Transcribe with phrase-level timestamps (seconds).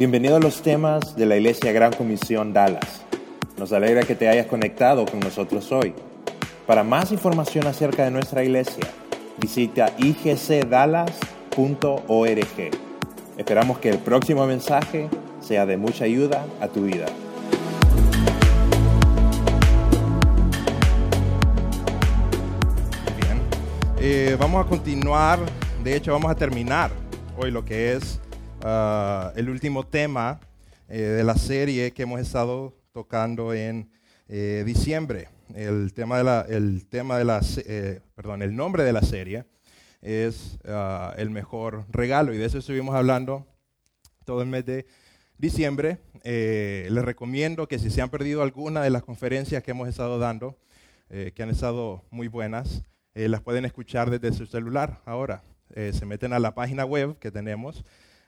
[0.00, 3.02] Bienvenido a los temas de la Iglesia Gran Comisión Dallas.
[3.58, 5.92] Nos alegra que te hayas conectado con nosotros hoy.
[6.66, 8.86] Para más información acerca de nuestra iglesia,
[9.36, 12.70] visita igcdallas.org.
[13.36, 17.04] Esperamos que el próximo mensaje sea de mucha ayuda a tu vida.
[23.20, 23.42] Bien,
[23.98, 25.40] Eh, vamos a continuar,
[25.84, 26.90] de hecho vamos a terminar
[27.36, 28.18] hoy lo que es
[28.62, 30.40] ah, el último tema
[30.88, 33.90] eh, de la serie que hemos estado tocando en
[34.28, 35.28] eh, diciembre.
[35.54, 39.44] El tema de la, el tema de la, eh, perdón, el nombre de la serie
[40.02, 43.46] es ah, el mejor regalo y de eso estuvimos hablando
[44.24, 44.86] todo el mes de
[45.38, 45.98] diciembre.
[46.22, 50.18] Eh, les recomiendo que si se han perdido alguna de las conferencias que hemos estado
[50.18, 50.58] dando,
[51.08, 52.84] eh, que han estado muy buenas,
[53.14, 55.42] eh, las pueden escuchar desde su celular ahora.
[55.74, 57.84] Eh, se meten a la página web que tenemos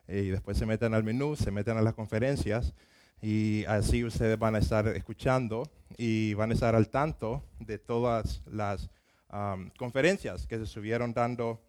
[0.09, 2.75] y después se meten al menú, se meten a las conferencias
[3.23, 8.43] y así ustedes van a estar escuchando y van a estar al tanto de todas
[8.47, 8.91] las
[9.29, 11.63] am, conferencias que se estuvieron dando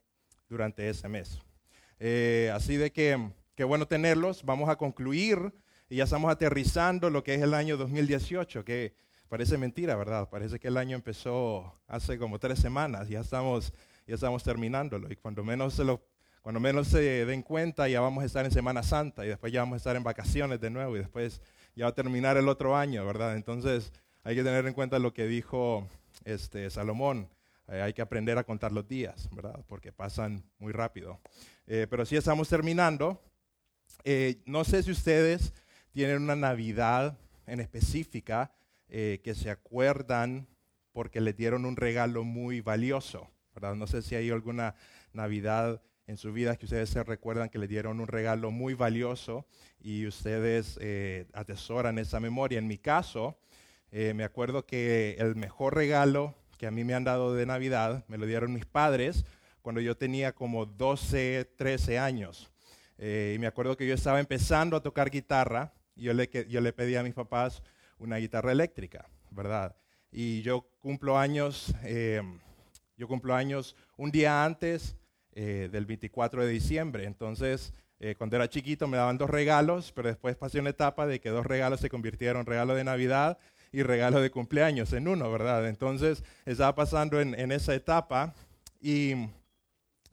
[0.50, 1.40] durante ese mes.
[2.00, 4.44] Eh, así de que, qué bueno tenerlos.
[4.44, 5.53] Vamos a concluir
[5.90, 8.95] y ya estamos aterrizando lo que es el año 2018, que
[9.30, 10.30] parece mentira, ¿verdad?
[10.30, 13.73] Parece que el año empezó hace como tres semanas, ya estamos,
[14.08, 16.02] ya estamos terminándolo y cuando menos se lo...
[16.44, 19.62] Cuando menos se den cuenta, ya vamos a estar en Semana Santa y después ya
[19.62, 21.42] vamos a estar en vacaciones de nuevo y después
[21.74, 23.38] ya va a terminar el otro año, ¿verdad?
[23.38, 23.94] Entonces
[24.26, 25.88] hay que tener en cuenta lo que dijo
[26.26, 27.30] este, Salomón.
[27.70, 29.64] Eh, hay que aprender a contar los días, ¿verdad?
[29.70, 31.22] Porque pasan muy rápido.
[31.66, 33.22] Eh, pero sí estamos terminando.
[34.04, 35.54] Eh, no sé si ustedes
[35.94, 38.52] tienen una Navidad en específica
[38.90, 40.46] eh, que se acuerdan
[40.92, 43.76] porque les dieron un regalo muy valioso, ¿verdad?
[43.76, 44.76] No sé si hay alguna
[45.14, 49.46] Navidad en su vida que ustedes se recuerdan que les dieron un regalo muy valioso
[49.80, 52.59] y ustedes eh, atesoran esa memoria.
[52.59, 53.38] En mi caso,
[53.92, 58.03] eh, me acuerdo que el mejor regalo que a mí me han dado de Navidad
[58.08, 59.25] me lo dieron mis padres
[59.62, 62.52] cuando yo tenía como 12, 13 años.
[62.97, 66.62] Eh, y me acuerdo que yo estaba empezando a tocar guitarra y yo le, yo
[66.62, 67.64] le pedí a mis papás
[67.97, 69.75] una guitarra eléctrica, ¿verdad?
[70.12, 72.22] Y yo cumplo años, eh,
[72.97, 74.96] yo cumplo años un día antes
[75.36, 77.06] eh, del 24 de diciembre.
[77.06, 81.20] Entonces, eh, cuando era chiquito me daban dos regalos, pero después pasé una etapa de
[81.20, 83.38] que dos regalos se convirtieron regalo de Navidad
[83.72, 85.68] y regalo de cumpleaños en uno, ¿verdad?
[85.68, 88.36] Entonces, estaba pasando en, esa etapa
[88.80, 89.14] y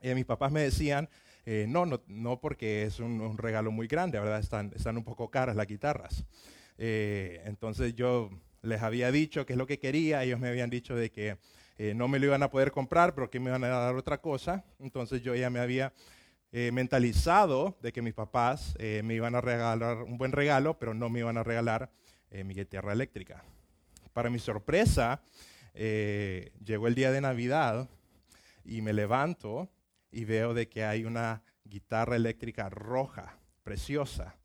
[0.01, 1.07] mis papás me decían,
[1.45, 4.39] eh, no, no, no porque es un, regalo muy grande, ¿verdad?
[4.39, 6.25] Están, un poco caras las guitarras.
[6.77, 8.31] Entonces yo
[8.63, 11.37] les había dicho qué es lo que quería, ellos me habían dicho de que
[11.77, 14.19] eh, no me lo iban a poder comprar, pero que me iban a dar otra
[14.19, 14.63] cosa.
[14.79, 15.93] Entonces yo ya me había
[16.51, 20.93] eh, mentalizado de que mis papás eh, me iban a regalar un buen regalo, pero
[20.93, 21.91] no me iban a regalar
[22.45, 23.43] mi guitarra eléctrica.
[24.13, 25.21] Para mi sorpresa,
[25.73, 27.89] llegó el día de Navidad
[28.63, 29.69] y me levanto
[30.11, 34.37] y veo de que hay una guitarra eléctrica roja, preciosa.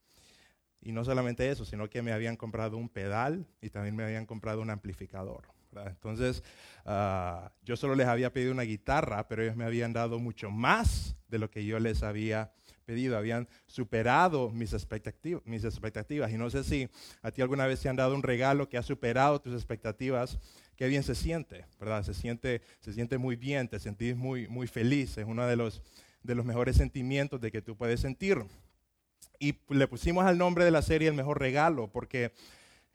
[0.81, 4.27] Y no solamente eso, sino que me habían comprado un pedal y también me habían
[4.27, 5.56] comprado un amplificador.
[5.77, 5.93] ¿Verdad?
[5.93, 6.43] Entonces,
[6.85, 11.17] ah, yo solo les había pedido una guitarra, pero ellos me habían dado mucho más
[11.29, 12.53] de lo que yo les había
[12.85, 13.17] pedido.
[13.19, 16.33] Habían superado mis, expectativ- mis expectativas.
[16.33, 16.89] Y no sé si
[17.23, 20.39] a ti alguna vez te han dado un regalo que ha superado tus expectativas.
[20.77, 22.03] Qué bien se siente, ¿verdad?
[22.05, 25.19] Se siente, se siente muy bien, te sentís muy, muy feliz.
[25.19, 25.83] Es uno de los,
[26.23, 28.39] de los mejores sentimientos de que tú puedes sentir.
[29.39, 32.33] Y le pusimos al nombre de la serie El Mejor Regalo, porque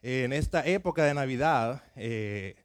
[0.00, 2.61] en esta época de Navidad, eh,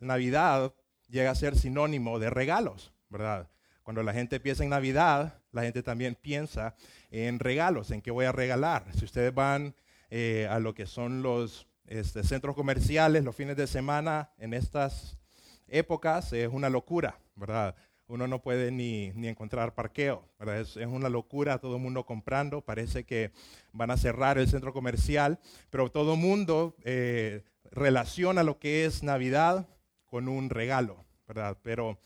[0.00, 0.74] Navidad
[1.08, 3.48] llega a ser sinónimo de regalos, ¿verdad?
[3.82, 6.74] Cuando la gente piensa en Navidad, la gente también piensa
[7.10, 8.86] en regalos, en qué voy a regalar.
[8.94, 9.74] Si ustedes van
[10.10, 15.18] eh, a lo que son los este, centros comerciales los fines de semana en estas
[15.66, 17.74] épocas, es una locura, ¿verdad?
[18.06, 20.60] Uno no puede ni, encontrar parqueo, ¿verdad?
[20.60, 23.32] Es, es una locura, todo el mundo comprando, parece que
[23.72, 25.38] van a cerrar el centro comercial,
[25.70, 29.66] pero todo el mundo eh, relaciona lo que es Navidad
[30.10, 31.56] con un regalo, ¿verdad?
[31.62, 31.98] Pero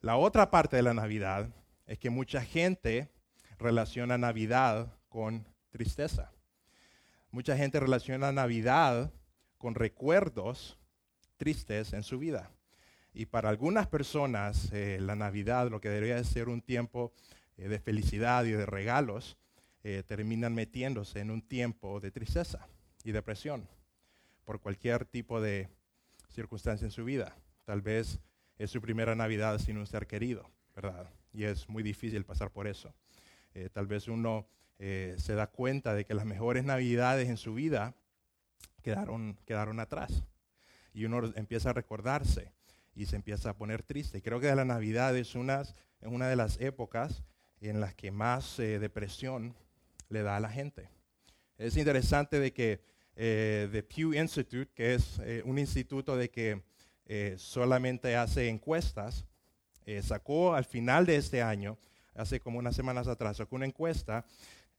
[0.00, 1.50] la otra parte de la Navidad
[1.86, 3.10] es que mucha gente
[3.58, 6.32] relaciona Navidad con tristeza.
[7.30, 9.12] Mucha gente relaciona Navidad
[9.58, 10.78] con recuerdos
[11.36, 12.50] tristes en su vida.
[13.12, 17.12] Y para algunas personas, eh, la Navidad, lo que debería de ser un tiempo
[17.56, 19.36] eh, de felicidad y de regalos,
[19.82, 22.68] eh, terminan metiéndose en un tiempo de tristeza
[23.04, 23.68] y depresión
[24.44, 25.68] por cualquier tipo de
[26.34, 27.36] circunstancia en su vida.
[27.64, 28.20] Tal vez
[28.58, 31.08] es su primera Navidad sin un ser querido, ¿verdad?
[31.32, 32.94] Y es muy difícil pasar por eso.
[33.54, 34.46] Eh, tal vez uno
[34.78, 37.94] eh, se da cuenta de que las mejores navidades en su vida
[38.82, 40.24] quedaron, quedaron atrás.
[40.92, 42.52] Y uno empieza a recordarse
[42.94, 44.22] y se empieza a poner triste.
[44.22, 47.24] Creo que la Navidad es una, es una de las épocas
[47.60, 49.54] en las que más eh, depresión
[50.08, 50.88] le da a la gente.
[51.56, 52.80] Es interesante de que
[53.16, 56.62] eh, The Pew Institute, que es eh, un instituto de que
[57.36, 59.26] solamente hace encuestas,
[60.02, 61.76] sacó al final de este año,
[62.14, 64.24] hace como unas semanas atrás, sacó una encuesta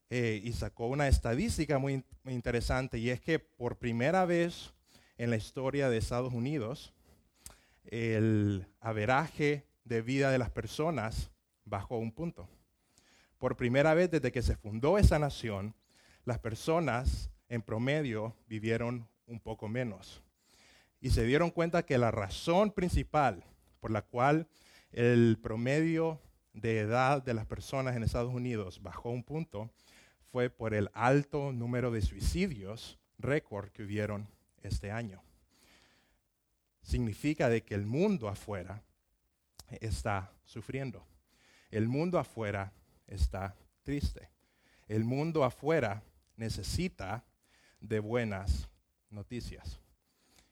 [0.10, 4.74] y sacó una estadística muy, muy interesante, y es que por primera vez
[5.20, 6.94] en la historia de Estados Unidos,
[7.86, 11.30] el averaje de vida de las personas
[11.64, 12.50] bajó un punto.
[13.38, 15.76] Por primera vez desde que se fundó esa nación,
[16.24, 20.22] las personas en promedio vivieron un poco menos.
[21.02, 23.44] Y se dieron cuenta que la razón principal
[23.80, 24.48] por la cual
[24.92, 26.20] el promedio
[26.54, 29.70] de edad de las personas en Estados Unidos bajó un punto
[30.32, 34.28] fue por el alto número de suicidios récord que hubieron
[34.62, 35.22] este año
[36.86, 38.82] significa de que el mundo afuera
[39.82, 41.06] está sufriendo.
[41.72, 42.72] El mundo afuera
[43.08, 44.30] está triste.
[44.88, 46.04] El mundo afuera
[46.38, 47.26] necesita
[47.88, 48.70] de buenas
[49.10, 49.80] noticias.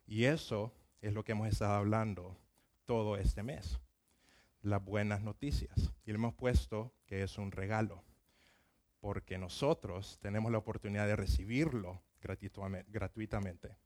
[0.05, 2.37] Y eso es lo que hemos estado hablando
[2.85, 3.79] todo este mes.
[4.61, 5.91] Las buenas noticias.
[6.05, 8.03] Y le hemos puesto que es un regalo.
[8.99, 13.77] Porque nosotros tenemos la oportunidad de recibirlo gratuitamente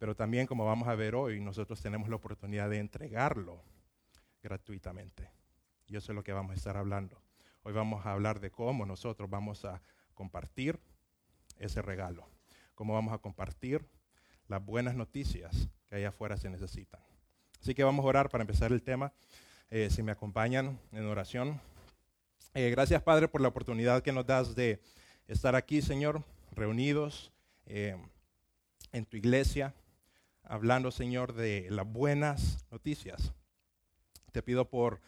[0.00, 3.62] pero también, como vamos a ver hoy, nosotros tenemos la oportunidad de entregarlo
[4.42, 5.30] gratuitamente.
[5.86, 7.22] Y eso es lo que vamos a estar hablando.
[7.64, 9.82] Hoy vamos a hablar de cómo nosotros vamos a
[10.14, 10.80] compartir
[11.58, 12.26] ese regalo,
[12.80, 13.84] cómo vamos a compartir
[14.48, 16.98] las buenas noticias que allá afuera se necesitan.
[17.60, 19.12] Así que vamos a orar para empezar el tema.
[19.68, 21.60] Eh, si me acompañan en oración.
[22.54, 24.80] Eh, gracias, Padre, por la oportunidad que nos das de
[25.28, 27.30] estar aquí, Señor, reunidos
[27.66, 27.98] eh,
[28.92, 29.74] en tu iglesia
[30.42, 33.34] hablando, Señor, de las buenas noticias.
[34.32, 35.02] Te pido por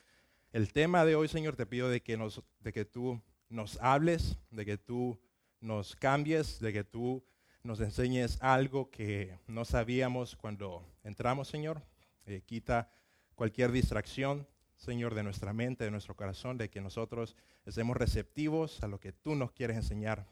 [0.52, 4.36] el tema de hoy, Señor, te pido de que, nos, de que tú nos hables,
[4.50, 5.18] de que tú
[5.58, 7.24] nos cambies, de que tú
[7.64, 11.80] nos enseñes algo que no sabíamos cuando entramos, Señor.
[12.26, 12.90] Eh, quita
[13.36, 18.88] cualquier distracción, Señor, de nuestra mente, de nuestro corazón, de que nosotros estemos receptivos a
[18.88, 20.26] lo que tú nos quieres enseñar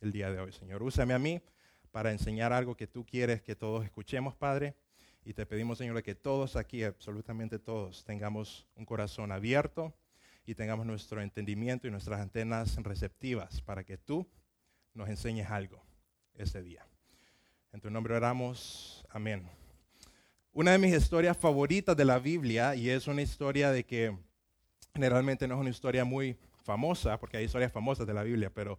[0.00, 0.82] el día de hoy, Señor.
[0.82, 1.40] Úsame a mí
[1.92, 4.74] para enseñar algo que tú quieres que todos escuchemos, Padre.
[5.24, 9.94] Y te pedimos, Señor, que todos aquí, absolutamente todos, tengamos un corazón abierto
[10.44, 14.26] y tengamos nuestro entendimiento y nuestras antenas receptivas para que tú
[14.94, 15.80] nos enseñes algo
[16.42, 16.86] ese día.
[17.72, 19.04] En tu nombre oramos.
[19.10, 19.48] Amén.
[20.52, 24.16] Una de mis historias favoritas de la Biblia, y es una historia de que
[24.94, 28.78] generalmente no es una historia muy famosa, porque hay historias famosas de la Biblia, pero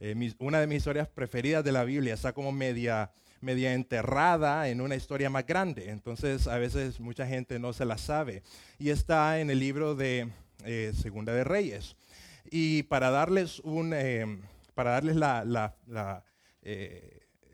[0.00, 4.80] eh, una de mis historias preferidas de la Biblia está como media, media enterrada en
[4.80, 5.90] una historia más grande.
[5.90, 8.42] Entonces a veces mucha gente no se la sabe.
[8.80, 10.28] Y está en el libro de
[10.64, 11.94] eh, Segunda de Reyes.
[12.50, 14.40] Y para darles un, eh,
[14.74, 16.24] para darles la,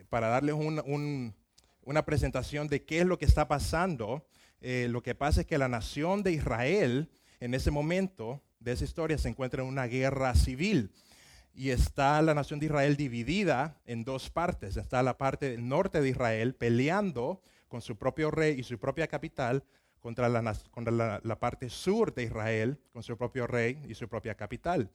[0.08, 4.26] para darles una presentación de qué es lo que está pasando,
[4.60, 7.10] lo que pasa es que la nación de Israel
[7.40, 10.92] en ese momento de esa historia se encuentra en una guerra civil
[11.54, 14.76] y está la nación de Israel dividida en dos partes.
[14.76, 19.08] Está la parte del norte de Israel peleando con su propio rey y su propia
[19.08, 19.64] capital
[19.98, 20.40] contra, la,
[21.22, 24.90] la, parte sur de Israel con su propio rey y su propia capital.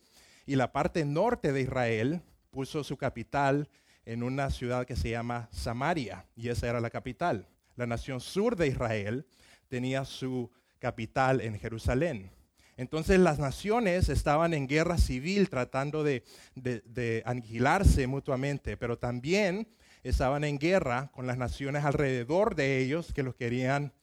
[0.45, 3.69] Y la parte norte de Israel puso su capital
[4.05, 7.47] en una ciudad que se llama Samaria, y esa era la capital.
[7.75, 9.25] La nación sur de Israel
[9.67, 12.31] tenía su capital en Jerusalén.
[12.75, 16.23] Entonces las naciones estaban en guerra civil tratando de,
[17.25, 19.67] aniquilarse mutuamente, pero también
[20.03, 23.93] estaban en guerra con las naciones alrededor de ellos que los querían,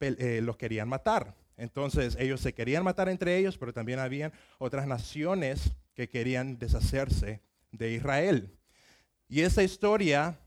[0.00, 1.34] eh, los querían matar.
[1.56, 7.40] Entonces ellos se querían matar entre ellos, pero también habían otras naciones que querían deshacerse
[7.70, 8.50] de Israel.
[9.28, 10.38] Y esta historia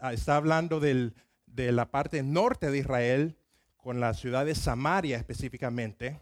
[0.00, 1.12] ah, está hablando de
[1.72, 3.36] la parte norte de Israel,
[3.76, 6.20] con la ciudad de Samaria específicamente,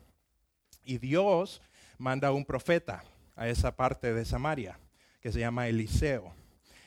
[0.85, 1.61] y Dios
[1.99, 3.05] manda un profeta
[3.37, 4.79] a esa parte de Samaria,
[5.21, 6.35] que se llama Eliseo.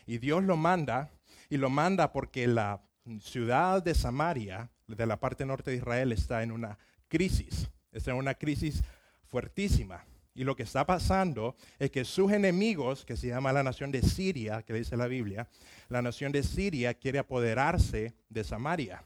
[0.05, 1.11] Y Dios lo manda,
[1.49, 2.81] y lo manda porque la
[3.19, 8.17] ciudad de Samaria, de la parte norte de Israel, está en una crisis, está en
[8.17, 8.83] una crisis
[9.27, 10.05] fuertísima.
[10.33, 14.01] Y lo que está pasando es que sus enemigos, que se llama la nación de
[14.01, 15.49] Siria, que dice la Biblia,
[15.89, 19.03] la nación de Siria quiere apoderarse de Samaria.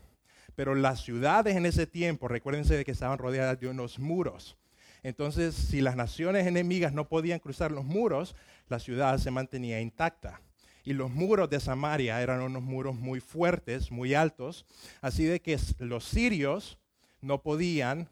[0.55, 4.55] Pero las ciudades en ese tiempo, recuérdense de que estaban rodeadas de unos muros.
[5.01, 8.35] Entonces, si las naciones enemigas no podían cruzar los muros,
[8.69, 10.41] la ciudad se mantenía intacta.
[10.83, 14.65] Y los muros de Samaria eran unos muros muy fuertes, muy altos,
[15.01, 16.77] así de que los sirios
[17.21, 18.07] no podían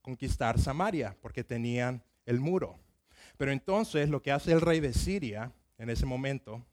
[0.00, 2.78] conquistar Samaria porque tenían el muro.
[3.36, 6.64] Pero entonces lo que hace el rey de Siria en ese momento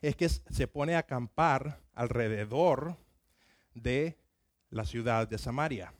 [0.00, 2.96] es que se pone a acampar alrededor
[3.74, 4.18] de
[4.70, 5.94] la ciudad de Samaria.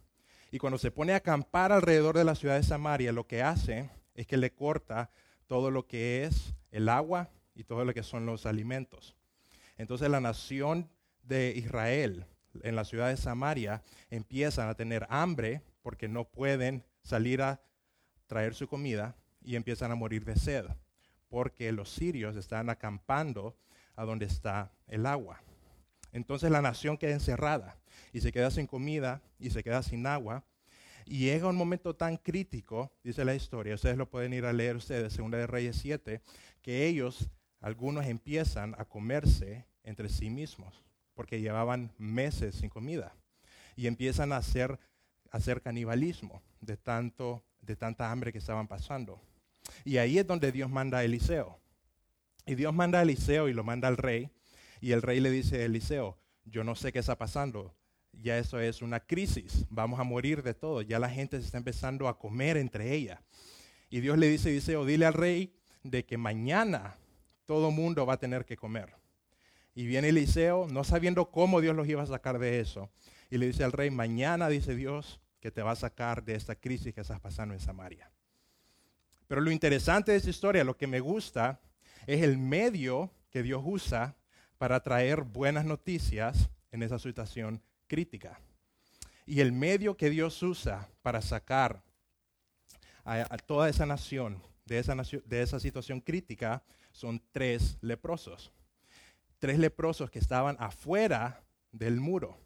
[0.51, 3.89] Y cuando se pone a acampar alrededor de la ciudad de Samaria, lo que hace
[4.15, 5.11] es que le corta
[5.47, 9.17] todo lo que es el agua y todo lo que son los alimentos.
[9.79, 10.91] Entonces la nación
[11.23, 12.27] de Israel
[12.63, 17.61] en la ciudad de Samaria empiezan a tener hambre porque no pueden salir a
[18.33, 20.65] traer su comida y empiezan a morir de sed
[21.29, 23.59] porque los sirios están acampando
[23.95, 25.43] a donde está el agua.
[26.13, 27.77] Entonces la nación queda encerrada
[28.11, 30.47] y se queda sin comida y se queda sin agua.
[31.05, 34.77] Y llega un momento tan crítico, dice la historia, ustedes lo pueden ir a leer
[34.77, 36.23] ustedes, Segunda de Reyes 7,
[36.63, 37.29] que ellos,
[37.61, 43.15] algunos empiezan a comerse entre sí mismos, porque llevaban meses sin comida.
[43.77, 44.79] Y empiezan a hacer,
[45.31, 49.21] a hacer canibalismo de, tanto, de tanta hambre que estaban pasando.
[49.85, 51.59] Y ahí es donde Dios manda a Eliseo.
[52.45, 54.31] Y Dios manda a Eliseo y lo manda al rey.
[54.81, 57.75] Y el rey le dice a Eliseo, yo no sé qué está pasando.
[58.13, 59.65] Ya eso es una crisis.
[59.71, 60.83] Vamos a morir de todo.
[60.83, 63.23] Ya la gente se está empezando a comer entre ella.
[63.89, 66.97] Y Dios le dice Eliseo, dile al rey de que mañana
[67.47, 68.95] todo mundo va a tener que comer.
[69.75, 72.91] Y viene Eliseo, no sabiendo cómo Dios los iba a sacar de eso.
[73.31, 76.55] Y le dice al rey, mañana dice Dios que te va a sacar de esta
[76.55, 78.09] crisis que estás pasando en Samaria.
[79.27, 81.61] Pero lo interesante de esta historia, lo que me gusta,
[82.07, 84.15] es el medio que Dios usa
[84.57, 88.39] para traer buenas noticias en esa situación crítica.
[89.27, 91.83] Y el medio que Dios usa para sacar
[93.05, 98.53] a, toda esa nación de esa, situación crítica son tres leprosos.
[99.41, 102.39] Tres leprosos que estaban afuera del muro.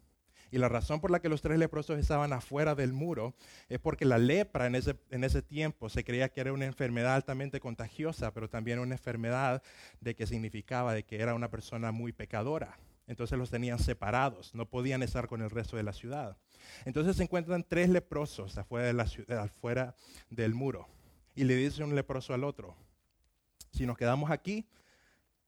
[0.51, 3.35] Y la razón por la que los tres leprosos estaban afuera del muro
[3.67, 7.15] es porque la lepra en ese, en ese tiempo se creía que era una enfermedad
[7.15, 9.61] altamente contagiosa, pero también una enfermedad
[9.99, 12.77] de que significaba de que era una persona muy pecadora.
[13.07, 16.37] Entonces los tenían separados, no podían estar con el resto de la ciudad.
[16.85, 19.95] Entonces se encuentran tres leprosos afuera, de la ciudad, afuera
[20.29, 20.87] del muro.
[21.35, 22.75] Y le dice un leproso al otro,
[23.71, 24.67] si nos quedamos aquí,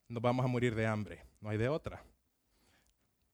[0.08, 2.04] nos vamos a morir de hambre, no hay de otra.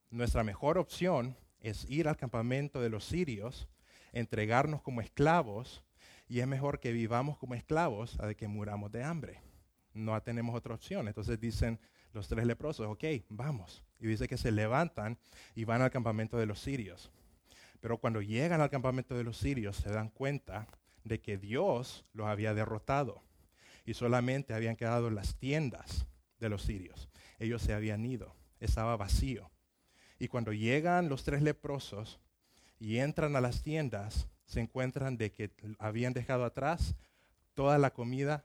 [0.10, 3.68] Nuestra mejor opción es ir al campamento de los sirios,
[4.14, 5.84] entregarnos como esclavos,
[6.28, 9.42] y es mejor que vivamos como esclavos a que muramos de hambre.
[9.94, 11.08] No tenemos otra opción.
[11.08, 11.80] Entonces dicen
[12.14, 13.84] los tres leprosos, ok, vamos.
[14.00, 15.18] Y dice que se levantan
[15.56, 17.12] y van al campamento de los sirios.
[17.80, 20.68] Pero cuando llegan al campamento de los sirios se dan cuenta
[21.04, 23.22] de que Dios los había derrotado
[23.86, 26.08] y solamente habían quedado las tiendas
[26.40, 27.10] de los sirios.
[27.38, 29.52] Ellos se habían ido, estaba vacío.
[30.20, 32.20] Y cuando llegan los tres leprosos
[32.80, 36.96] y entran a las tiendas, se encuentran de que habían dejado atrás
[37.54, 38.44] toda la comida,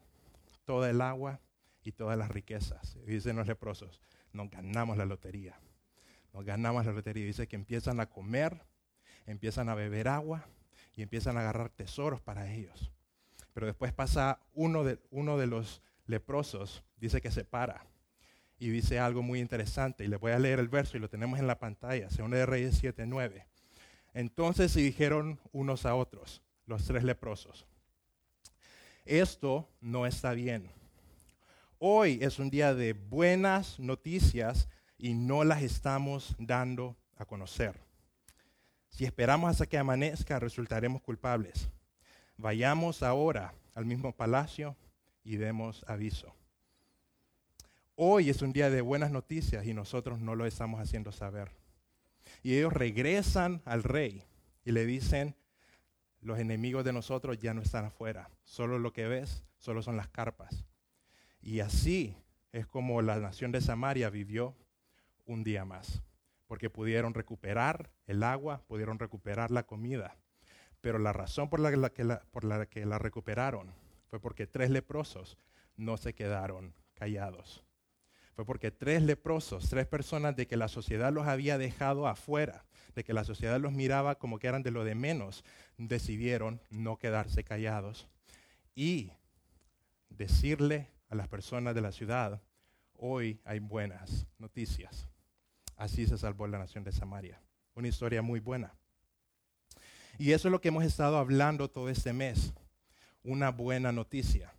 [0.65, 1.41] toda el agua
[1.83, 2.97] y todas las riquezas.
[3.07, 4.01] Dicen los leprosos,
[4.33, 5.59] nos ganamos la lotería.
[6.33, 7.27] Nos ganamos la lotería.
[7.27, 8.63] Dice que empiezan a comer,
[9.27, 10.47] empiezan a beber agua
[10.97, 12.93] y empiezan a agarrar tesoros para ellos.
[13.53, 17.90] Pero después pasa uno de, uno de los leprosos, dice que se para
[18.61, 20.05] y dice algo muy interesante.
[20.05, 22.47] Y le voy a leer el verso y lo tenemos en la pantalla, Segunda de
[22.47, 23.47] Reyes 7:9.
[24.15, 27.67] Entonces se dijeron unos a otros, los tres leprosos,
[29.05, 30.71] esto no está bien.
[31.79, 37.81] Hoy es un día de buenas noticias y no las estamos dando a conocer.
[38.91, 41.71] Si esperamos hasta que amanezca, resultaremos culpables.
[42.37, 44.77] Vayamos ahora al mismo palacio
[45.25, 46.35] y demos aviso.
[48.03, 51.51] Hoy es un día de buenas noticias y nosotros no lo estamos haciendo saber.
[52.43, 54.25] Y ellos regresan al rey
[54.65, 55.37] y le dicen,
[56.23, 60.09] los enemigos de nosotros ya no están afuera, solo lo que ves, solo son las
[60.09, 60.65] carpas.
[61.43, 62.17] Y así
[62.53, 64.57] es como la nación de Samaria vivió
[65.27, 66.03] un día más,
[66.47, 70.17] porque pudieron recuperar el agua, pudieron recuperar la comida.
[70.81, 73.75] Pero la razón por la que la, por la, que la recuperaron
[74.07, 75.37] fue porque tres leprosos
[75.77, 77.63] no se quedaron callados
[78.41, 83.05] fue porque tres leprosos, tres personas de que la sociedad los había dejado afuera, de
[83.05, 85.45] que la sociedad los miraba como que eran de lo de menos,
[85.77, 88.09] decidieron no quedarse callados
[88.75, 89.13] y
[90.09, 92.41] decirle a las personas de la ciudad,
[92.95, 95.07] hoy hay buenas noticias.
[95.77, 97.43] Así se salvó la nación de Samaria.
[97.75, 98.73] Una historia muy buena.
[100.19, 102.55] Y eso es lo que hemos estado hablando todo este mes.
[103.23, 104.55] Una buena noticia.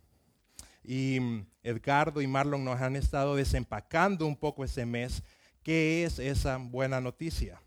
[0.82, 5.22] Y mm, Edgardo y Marlon nos han estado desempacando un poco ese mes
[5.62, 7.62] qué es esa buena noticia,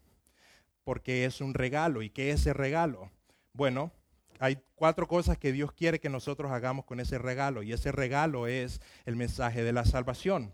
[0.84, 2.02] porque es un regalo.
[2.02, 3.10] ¿Y qué es ese regalo?
[3.54, 3.92] Bueno,
[4.40, 8.48] hay cuatro cosas que Dios quiere que nosotros hagamos con ese regalo, y ese regalo
[8.48, 10.54] es el mensaje de la salvación.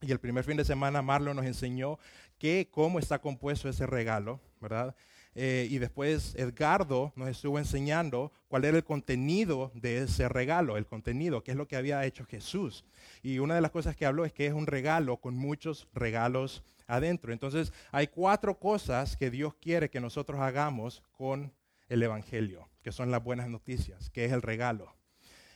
[0.00, 1.98] Y el primer fin de semana Marlon nos enseñó
[2.38, 4.96] que, cómo está compuesto ese regalo, ¿verdad?
[5.34, 10.86] Eh, y después Edgardo nos estuvo enseñando cuál era el contenido de ese regalo, el
[10.86, 12.84] contenido, qué es lo que había hecho Jesús.
[13.22, 16.62] Y una de las cosas que habló es que es un regalo con muchos regalos
[16.86, 17.32] adentro.
[17.32, 21.52] Entonces hay cuatro cosas que Dios quiere que nosotros hagamos con
[21.88, 24.94] el Evangelio, que son las buenas noticias, que es el regalo.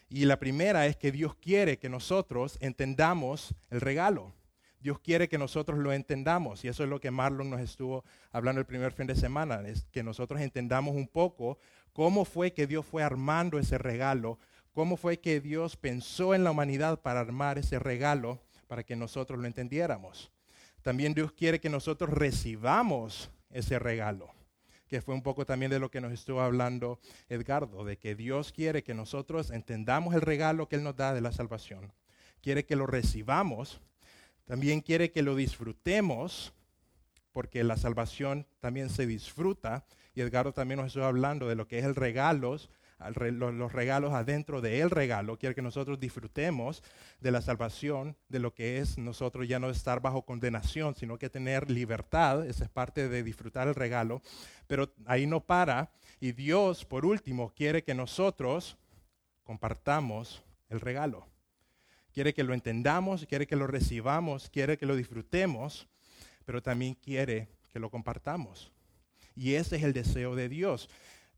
[0.09, 4.33] Y la primera es que Dios quiere que nosotros entendamos el regalo.
[4.81, 8.61] Dios quiere que nosotros lo entendamos y eso es lo que Marlon nos estuvo hablando
[8.61, 11.59] el primer fin de semana, es que nosotros entendamos un poco
[11.93, 14.39] cómo fue que Dios fue armando ese regalo,
[14.73, 19.39] cómo fue que Dios pensó en la humanidad para armar ese regalo para que nosotros
[19.39, 20.31] lo entendiéramos.
[20.83, 24.31] También Dios quiere que nosotros recibamos ese regalo,
[24.89, 28.53] que fue un poco también de lo que nos estuvo hablando Edgardo, de que Dios
[28.53, 31.93] quiere que nosotros entendamos el regalo que Él nos da de la salvación.
[32.41, 33.81] Quiere que lo recibamos
[34.47, 36.55] también quiere que lo disfrutemos,
[37.33, 39.85] porque la salvación también se disfruta.
[40.15, 42.57] Y Edgardo también nos estuvo hablando de lo que es el regalo,
[43.11, 45.37] los regalos adentro de el regalo.
[45.37, 46.83] Quiere que nosotros disfrutemos
[47.21, 51.29] de la salvación, de lo que es nosotros ya no estar bajo condenación, sino que
[51.29, 52.47] tener libertad.
[52.47, 54.23] Esa es parte de disfrutar el regalo.
[54.69, 55.91] Pero ahí no para.
[56.21, 58.79] Y Dios, por último, quiere que nosotros
[59.43, 61.27] compartamos el regalo
[62.17, 65.87] quiere que lo entendamos, quiere que lo recibamos, quiere que lo disfrutemos,
[66.47, 68.73] pero también quiere que lo compartamos.
[69.35, 70.89] Y ese es el deseo de Dios.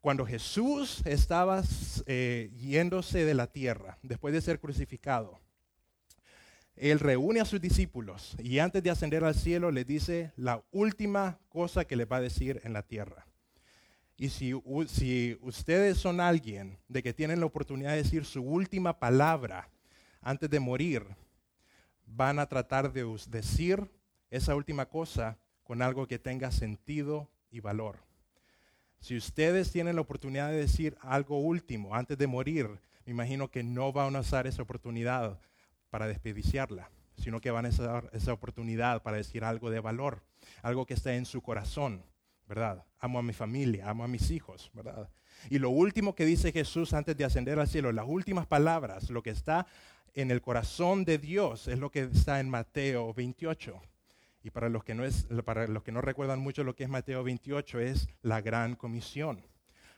[0.01, 1.65] Cuando Jesús estaba
[2.07, 5.41] eh, yéndose de la tierra, después de ser crucificado,
[6.77, 11.41] Él reúne a sus discípulos y antes de ascender al cielo les dice la última
[11.49, 13.27] cosa que le va a decir en la tierra.
[14.17, 19.73] Y si ustedes son alguien de que tienen la oportunidad de decir su última palabra
[20.21, 21.05] antes de morir,
[22.07, 23.91] van a tratar de decir
[24.31, 27.99] esa última cosa con algo que tenga sentido y valor.
[29.01, 32.69] Si ustedes tienen la oportunidad de decir algo último antes de morir,
[33.05, 35.39] me imagino que no van a usar esa oportunidad
[35.91, 40.23] para desperdiciarla, sino que van a usar esa oportunidad para decir algo de valor,
[40.63, 42.03] algo que está en su corazón,
[42.49, 42.85] ¿verdad?
[42.99, 45.09] Amo a mi familia, amo a mis hijos, ¿verdad?
[45.49, 49.23] Y lo último que dice Jesús antes de ascender al cielo, las últimas palabras, lo
[49.23, 49.67] que está
[50.15, 53.81] en el corazón de Dios, es lo que está en Mateo 28.
[54.43, 56.89] Y para los que no, es, para los que no recuerdan mucho lo que es
[56.89, 59.45] Mateo 28, es la gran comisión.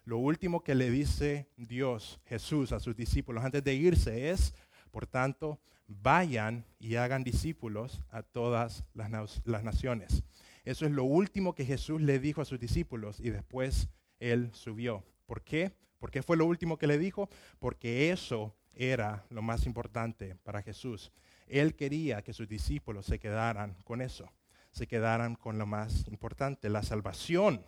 [0.04, 4.54] Lo último que le dice Dios, Jesús, a sus discípulos antes de irse es,
[4.90, 10.22] por tanto, vayan y hagan discípulos a todas las, las naciones.
[10.64, 15.04] Eso es lo último que Jesús le dijo a sus discípulos y después él subió.
[15.26, 15.72] ¿Por qué?
[15.98, 17.28] ¿Por qué fue lo último que le dijo?
[17.58, 21.12] Porque eso era lo más importante para Jesús.
[21.46, 24.32] Él quería que sus discípulos se quedaran con eso,
[24.72, 26.70] se quedaran con lo más importante.
[26.70, 27.62] La salvación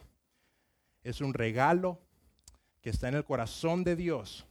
[1.04, 2.00] es un regalo
[2.80, 4.46] que está en el corazón de Dios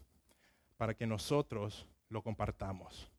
[0.78, 3.10] para que nosotros lo compartamos.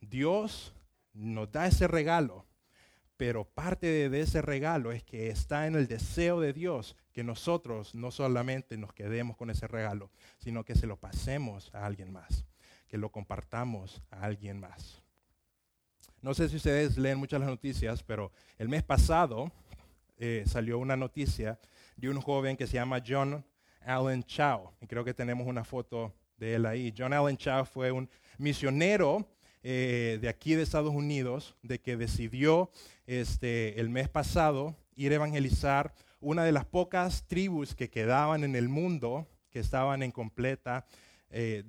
[0.00, 0.72] Dios
[1.12, 2.46] nos da ese regalo,
[3.18, 7.94] pero parte de ese regalo es que está en el deseo de Dios que nosotros
[7.94, 12.46] no solamente nos quedemos con ese regalo, sino que se lo pasemos a alguien más
[12.88, 15.02] que lo compartamos a alguien más.
[16.20, 19.52] No sé si ustedes leen muchas las noticias, pero el mes pasado
[20.16, 21.60] eh, salió una noticia
[21.96, 23.44] de un joven que se llama John
[23.82, 24.72] Allen Chow.
[24.80, 26.92] Y creo que tenemos una foto de él ahí.
[26.96, 29.28] John Allen Chow fue un misionero
[29.62, 32.70] eh, de aquí de Estados Unidos, de que decidió
[33.06, 38.56] este, el mes pasado ir a evangelizar una de las pocas tribus que quedaban en
[38.56, 40.84] el mundo que estaban en completa
[41.30, 41.64] eh,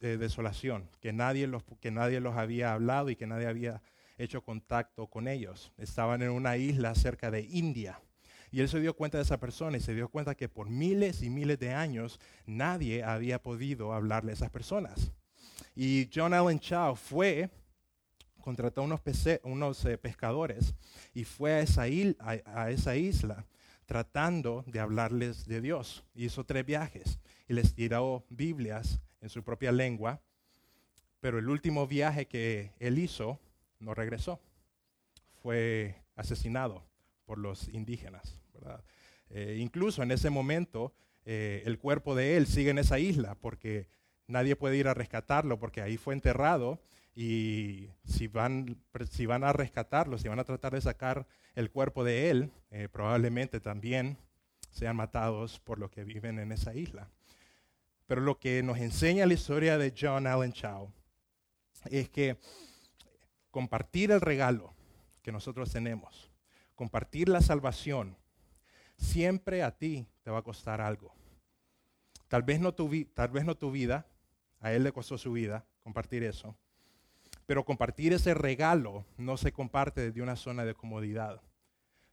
[0.00, 3.82] eh, desolación, que nadie, los, que nadie los había hablado y que nadie había
[4.16, 5.72] hecho contacto con ellos.
[5.76, 8.00] Estaban en una isla cerca de India.
[8.50, 11.22] Y él se dio cuenta de esa persona y se dio cuenta que por miles
[11.22, 15.10] y miles de años nadie había podido hablarle a esas personas.
[15.74, 17.50] Y John Allen Chow fue,
[18.40, 20.74] contrató unos, eh, pescadores
[21.12, 23.44] y fue a esa, a esa isla
[23.86, 26.04] tratando de hablarles de Dios.
[26.14, 30.20] Hizo tres viajes y les tiró Biblias en su propia lengua,
[31.20, 33.40] pero el último viaje que él hizo
[33.80, 34.40] no regresó.
[35.42, 36.84] Fue asesinado
[37.24, 38.38] por los indígenas.
[39.30, 43.88] Eh, incluso en ese momento eh, el cuerpo de él sigue en esa isla porque
[44.26, 46.80] nadie puede ir a rescatarlo porque ahí fue enterrado
[47.14, 48.76] y si van,
[49.10, 52.88] si van a rescatarlo, si van a tratar de sacar el cuerpo de él, eh,
[52.90, 54.18] probablemente también
[54.70, 57.08] sean matados por los que viven en esa isla.
[58.06, 60.92] Pero lo que nos enseña la historia de John Allen Chow
[61.86, 62.38] es que
[63.50, 64.74] compartir el regalo
[65.22, 66.30] que nosotros tenemos,
[66.74, 68.16] compartir la salvación,
[68.96, 71.14] siempre a ti te va a costar algo.
[72.28, 74.06] Tal vez no tu, vida,
[74.60, 76.56] a él le costó su vida compartir eso,
[77.46, 81.40] pero compartir ese regalo no se comparte desde una zona de comodidad.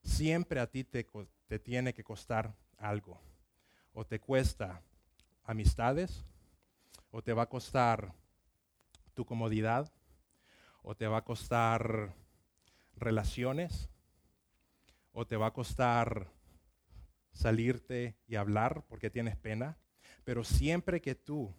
[0.04, 1.08] Siempre a ti te,
[1.48, 3.20] te tiene que costar algo.
[3.94, 4.82] O te cuesta
[5.44, 6.26] amistades,
[7.12, 8.14] o te va a costar
[9.14, 9.92] tu comodidad,
[10.84, 12.14] o te va a costar
[12.96, 13.90] relaciones,
[15.12, 16.32] o te va a costar
[17.34, 19.78] salirte y hablar porque tienes pena,
[20.24, 21.54] pero siempre que tú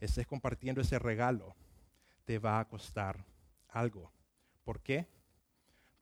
[0.00, 1.54] estés compartiendo ese regalo,
[2.24, 3.24] te va a costar
[3.68, 4.12] algo.
[4.64, 5.08] ¿Por qué?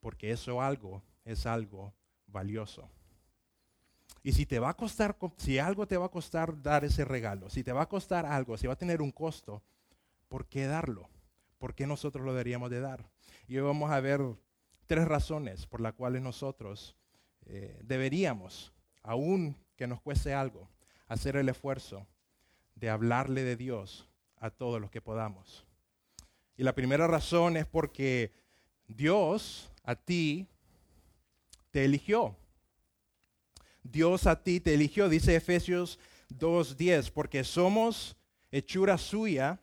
[0.00, 1.94] Porque eso algo es algo
[2.26, 2.90] valioso.
[4.22, 7.48] Y si te va a costar, si algo te va a costar dar ese regalo,
[7.50, 9.62] si te va a costar algo, si va a tener un costo,
[10.28, 11.08] ¿por qué darlo?
[11.58, 13.08] ¿Por qué nosotros lo deberíamos de dar?
[13.46, 14.20] Y hoy vamos a ver
[14.86, 16.96] tres razones por las cuales nosotros
[17.46, 20.68] eh, deberíamos, aun que nos cueste algo,
[21.06, 22.06] hacer el esfuerzo
[22.74, 25.66] de hablarle de Dios a todos los que podamos.
[26.56, 28.32] Y la primera razón es porque
[28.86, 30.48] Dios a ti
[31.70, 32.36] te eligió.
[33.90, 35.98] Dios a ti te eligió, dice Efesios
[36.30, 38.16] 2.10, porque somos
[38.50, 39.60] hechura suya,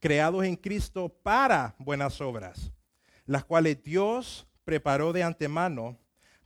[0.00, 2.72] creados en Cristo para buenas obras,
[3.26, 5.98] las cuales Dios preparó de antemano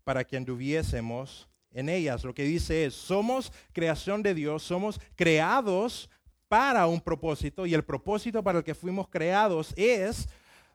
[0.04, 2.24] para que anduviésemos en ellas.
[2.24, 6.10] Lo que dice es, somos creación de Dios, somos creados
[6.48, 10.28] para un propósito y el propósito para el que fuimos creados es,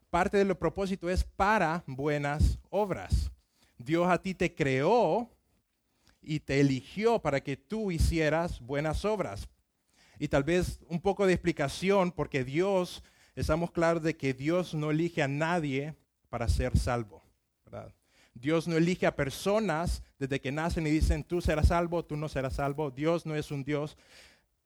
[0.09, 3.31] parte del propósito es para buenas obras.
[3.77, 5.29] Dios a ti te creó
[6.21, 9.49] y te eligió para que tú hicieras buenas obras.
[10.19, 13.03] Y tal vez un poco de explicación, porque Dios,
[13.35, 15.95] estamos claros de que Dios no elige a nadie
[16.29, 17.23] para ser salvo.
[18.33, 22.29] Dios no elige a personas desde que nacen y dicen, tú serás salvo, tú no
[22.29, 22.91] serás salvo.
[22.91, 23.97] Dios no es un Dios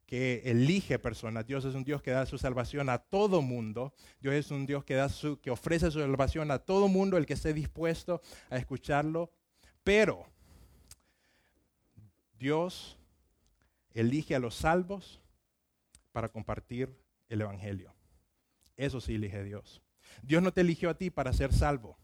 [0.06, 1.48] que elige personas.
[1.48, 3.94] Dios es un Dios que da su salvación a todo mundo.
[4.20, 7.26] Dios es un Dios que, da su, que ofrece su salvación a todo mundo, el
[7.26, 9.32] que esté dispuesto a escucharlo.
[9.84, 10.28] Pero
[12.38, 12.98] Dios
[13.93, 15.21] elige a los salvos
[16.12, 16.95] para compartir
[17.30, 17.93] el Evangelio.
[18.78, 19.82] Eso sí elige Dios.
[20.21, 21.98] Dios no te eligió a ti para ser salvo,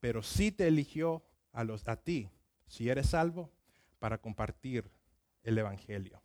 [0.00, 2.28] pero sí te eligió a, los, a ti,
[2.66, 3.50] si eres salvo,
[3.98, 4.90] para compartir
[5.42, 6.22] el Evangelio.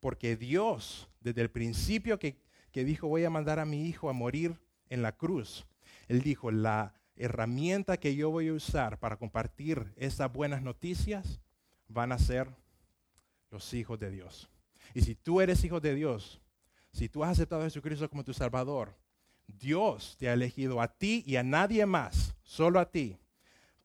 [0.00, 2.40] Porque Dios, desde el principio que,
[2.72, 5.66] que dijo, voy a mandar a mi hijo a morir en la cruz,
[6.08, 11.40] Él dijo, la herramienta que yo voy a usar para compartir esas buenas noticias
[11.88, 12.48] van a ser
[13.50, 14.48] los hijos de Dios.
[14.94, 16.40] Y si tú eres hijo de Dios,
[16.92, 18.96] si tú has aceptado a Jesucristo como tu Salvador,
[19.46, 23.18] Dios te ha elegido a ti y a nadie más, solo a ti,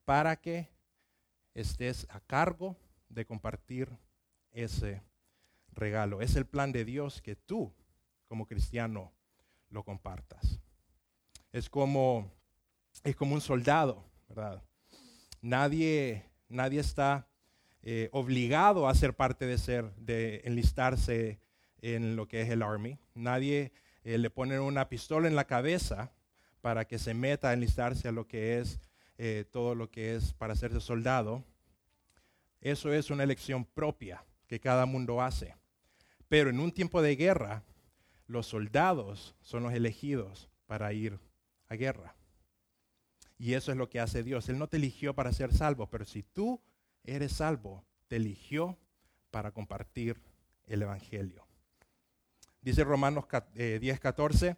[0.06, 0.70] para que
[1.54, 2.78] estés a cargo
[3.10, 3.90] de compartir
[4.52, 5.04] ese
[5.74, 6.22] regalo.
[6.22, 7.74] Es el plan de Dios que tú,
[8.28, 9.12] como cristiano,
[9.70, 10.60] lo compartas.
[11.52, 12.32] Es como,
[13.04, 14.64] es como un soldado, ¿verdad?
[15.42, 17.28] Nadie, nadie está
[17.84, 21.40] eh, obligado a ser parte de ser, de enlistarse
[21.82, 23.00] en lo que es el Army.
[23.16, 23.72] Nadie
[24.04, 26.12] eh, le pone una pistola en la cabeza
[26.62, 28.80] para que se meta a enlistarse a lo que es
[29.18, 31.44] eh, todo lo que es para ser soldado.
[32.62, 35.56] Eso es una elección propia que cada mundo hace.
[36.28, 37.64] Pero en un tiempo de guerra,
[38.28, 41.20] los soldados son los elegidos para ir
[41.68, 42.16] a guerra.
[43.38, 44.50] Y eso es lo que hace Dios.
[44.50, 46.62] Él no te eligió para ser salvo, pero si tú
[47.04, 48.78] eres salvo, te eligió
[49.30, 50.22] para compartir
[50.68, 51.46] el Evangelio.
[52.62, 54.56] Dice Romanos 10, 14, eh,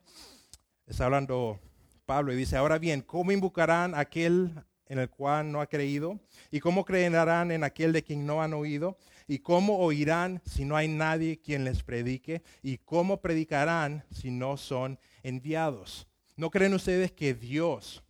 [0.85, 1.59] está hablando
[2.05, 4.51] Pablo y dice, ahora bien, ¿cómo invocarán aquel
[4.87, 6.19] en el cual no ha creído?
[6.51, 8.97] ¿Y cómo creerán en aquel de quien no han oído?
[9.27, 12.43] ¿Y cómo oirán si no hay nadie quien les predique?
[12.61, 16.07] ¿Y cómo predicarán si no son enviados?
[16.35, 18.03] ¿No creen ustedes que Dios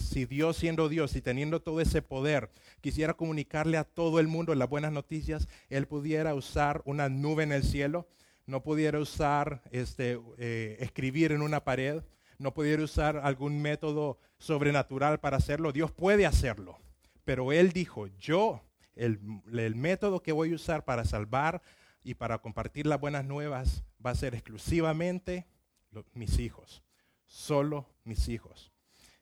[0.00, 4.54] si Dios siendo Dios y teniendo todo ese poder quisiera comunicarle a todo el mundo
[4.54, 8.08] las buenas noticias, Él pudiera usar una nube en el cielo,
[8.46, 12.02] no pudiera usar, este, eh, escribir en una pared,
[12.38, 15.72] no pudiera usar algún método sobrenatural para hacerlo.
[15.72, 16.78] Dios puede hacerlo,
[17.24, 18.62] pero Él dijo, yo,
[18.96, 19.20] el,
[19.52, 21.62] el método que voy a usar para salvar
[22.02, 25.46] y para compartir las buenas nuevas va a ser exclusivamente
[26.14, 26.82] mis hijos,
[27.26, 28.72] solo mis hijos.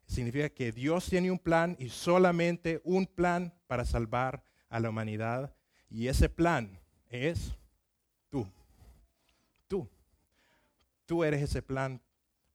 [0.09, 5.55] Significa que Dios tiene un plan y solamente un plan para salvar a la humanidad
[5.91, 7.55] y ese plan es
[8.31, 8.47] tú.
[9.69, 9.89] Tú.
[11.07, 12.01] Tú eres ese plan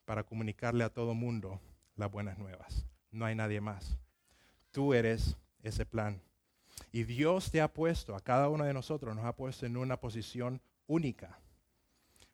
[0.04, 1.62] para comunicarle a todo mundo
[1.96, 2.86] las buenas nuevas.
[3.12, 3.98] No hay nadie más.
[4.72, 6.20] Tú eres ese plan.
[6.92, 10.00] Y Dios te ha puesto, a cada uno de nosotros nos ha puesto en una
[10.00, 11.40] posición única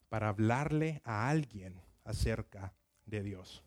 [0.08, 2.74] para hablarle a alguien acerca
[3.06, 3.64] de Dios.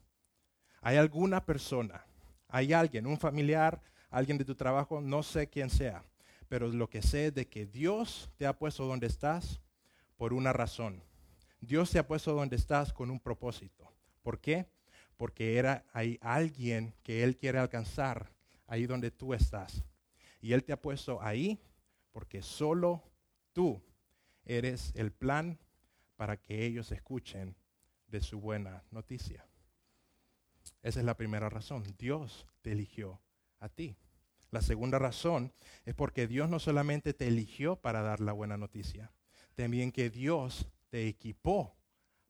[0.82, 2.04] ¿Hay alguna persona,
[2.48, 6.04] hay alguien, un familiar, alguien de tu trabajo, no sé quién sea,
[6.48, 9.60] pero lo que sé es de que Dios te ha puesto donde estás
[10.16, 11.00] por una razón.
[11.60, 13.90] Dios te ha puesto donde estás con un propósito.
[14.22, 14.66] ¿Por qué?
[15.16, 18.32] Porque era hay alguien que Él quiere alcanzar
[18.66, 19.84] ahí donde tú estás.
[20.40, 21.60] Y Él te ha puesto ahí
[22.10, 23.04] porque solo
[23.52, 23.80] tú
[24.44, 25.58] eres el plan
[26.16, 27.54] para que ellos escuchen
[28.08, 29.46] de su buena noticia.
[30.82, 31.84] Esa es la primera razón.
[31.98, 33.20] Dios te eligió
[33.60, 33.96] a ti.
[34.50, 35.52] La segunda razón
[35.86, 39.10] es porque Dios no solamente te eligió para dar la buena noticia,
[39.54, 41.74] también que Dios te equipó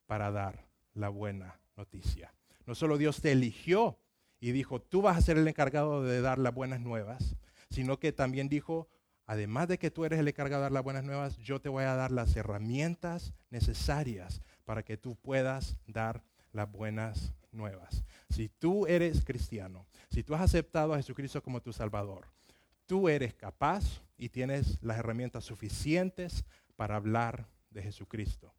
[0.07, 2.33] para dar la buena noticia.
[2.65, 3.99] No solo Dios te eligió
[4.39, 7.35] y dijo, tú vas a ser el encargado de dar las buenas nuevas,
[7.71, 8.89] sino que también dijo,
[9.27, 11.85] además de que tú eres el encargado de dar las buenas nuevas, yo te voy
[11.85, 18.05] a dar las herramientas necesarias para que tú puedas dar las buenas nuevas.
[18.31, 22.29] Si tú eres cristiano, si tú has aceptado a Jesucristo como tu Salvador,
[22.87, 26.45] tú eres capaz y tienes las herramientas suficientes
[26.77, 28.55] para hablar de Jesucristo.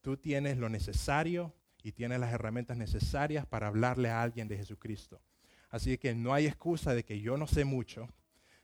[0.00, 5.20] Tú tienes lo necesario y tienes las herramientas necesarias para hablarle a alguien de Jesucristo.
[5.70, 8.08] Así que no hay excusa de que yo no sé mucho,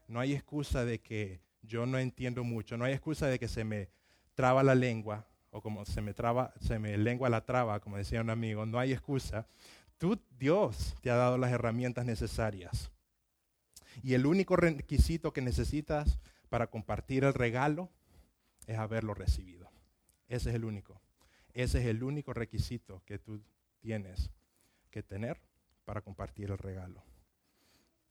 [0.08, 3.64] no hay excusa de que yo no entiendo mucho, no hay excusa de que se
[3.64, 3.88] me
[4.34, 8.20] traba la lengua o como se me traba, se me lengua la traba, como decía
[8.20, 9.46] un amigo, no hay excusa.
[9.98, 12.90] Tú, Dios, te ha dado las herramientas necesarias.
[14.02, 17.90] Y el único requisito que necesitas para compartir el regalo
[18.66, 19.70] es haberlo recibido.
[20.28, 21.00] Ese es el único.
[21.54, 23.40] Ese es el único requisito que tú
[23.80, 24.30] tienes
[24.90, 25.40] que tener
[25.85, 27.02] para compartir el regalo.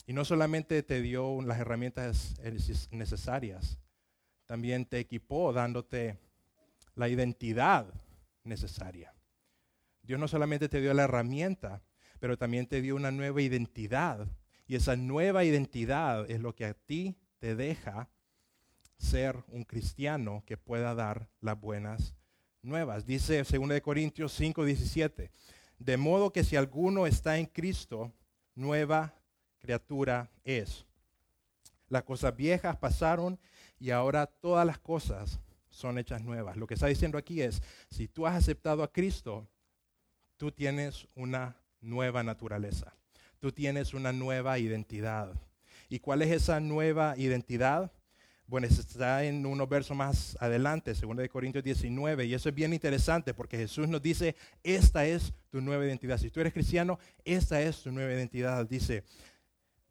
[0.08, 2.36] Y no solamente te dio las herramientas
[2.92, 3.78] necesarias,
[4.46, 6.18] también te equipó dándote
[6.96, 7.86] la identidad
[8.44, 9.14] necesaria.
[10.02, 11.82] Dios no solamente te dio la herramienta,
[12.20, 14.28] pero también te dio una nueva identidad.
[14.68, 18.10] Y esa nueva identidad es lo que a ti te deja
[18.98, 22.16] ser un cristiano que pueda dar las buenas
[22.62, 23.06] nuevas.
[23.06, 25.32] Dice 2 Corintios 5, 17.
[25.78, 28.14] De modo que si alguno está en Cristo,
[28.56, 29.14] nueva
[29.60, 30.86] criatura es.
[31.90, 33.40] Las cosas viejas pasaron
[33.80, 35.40] y ahora todas las cosas
[35.76, 36.58] son hechas nuevas.
[36.58, 39.48] Lo que está diciendo aquí es, si tú has aceptado a Cristo,
[40.38, 42.94] tú tienes una nueva naturaleza.
[43.40, 45.34] Tú tienes una nueva identidad.
[45.90, 47.92] ¿Y cuál es esa nueva identidad?
[48.48, 53.34] Bueno, está en unos versos más adelante, 2 Corintios 19, y eso es bien interesante
[53.34, 56.20] porque Jesús nos dice, esta es tu nueva identidad.
[56.20, 58.68] Si tú eres cristiano, esta es tu nueva identidad.
[58.68, 59.04] Dice,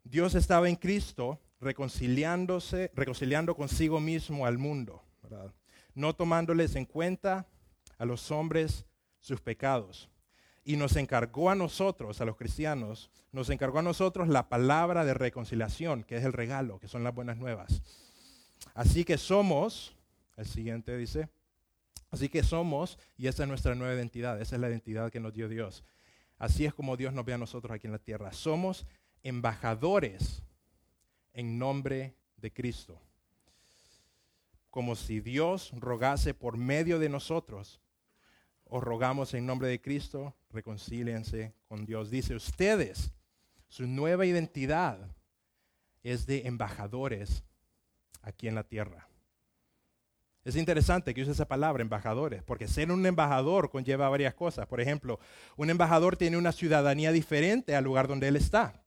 [0.03, 5.03] Dios estaba en Cristo reconciliándose, reconciliando consigo mismo al mundo,
[5.95, 7.47] no tomándoles en cuenta
[7.97, 8.85] a los hombres
[9.19, 10.09] sus pecados
[10.63, 15.13] y nos encargó a nosotros, a los cristianos, nos encargó a nosotros la palabra de
[15.13, 17.83] reconciliación, que es el regalo, que son las buenas nuevas.
[18.73, 19.95] Así que somos,
[20.35, 21.29] el siguiente dice,
[22.09, 25.33] así que somos, y esa es nuestra nueva identidad, esa es la identidad que nos
[25.33, 25.83] dio Dios.
[26.39, 28.33] Así es como Dios nos ve a nosotros aquí en la tierra.
[28.33, 28.87] Somos
[29.21, 30.41] embajadores
[31.33, 32.99] en nombre de Cristo.
[34.75, 37.79] Como si Dios rogase por medio de nosotros
[38.65, 42.09] os rogamos en nombre de Cristo, reconcíliense con Dios.
[42.09, 43.13] Dice, ustedes,
[43.69, 44.99] su nueva identidad
[46.03, 47.45] es de embajadores
[48.21, 49.07] aquí en la tierra.
[50.43, 54.67] Es interesante que use esa palabra, embajadores, porque ser un embajador conlleva varias cosas.
[54.67, 55.21] Por ejemplo,
[55.55, 58.83] un embajador tiene una ciudadanía diferente al lugar donde él está.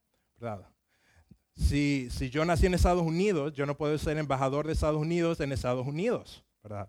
[1.58, 5.52] Si, yo nací en Estados Unidos, yo no puedo ser embajador de Estados Unidos en
[5.52, 6.44] Estados Unidos.
[6.62, 6.88] ¿verdad?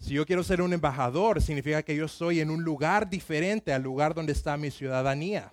[0.00, 3.82] Si yo quiero ser un embajador, significa que yo estoy en un lugar diferente al
[3.82, 5.52] lugar donde está mi ciudadanía.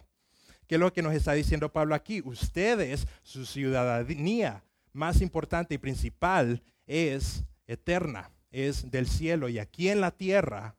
[0.68, 2.22] ¿Qué es lo que nos está diciendo Pablo aquí?
[2.26, 9.48] Ustedes, su ciudadanía más importante y principal es eterna, es del cielo.
[9.48, 10.76] Y aquí en la tierra,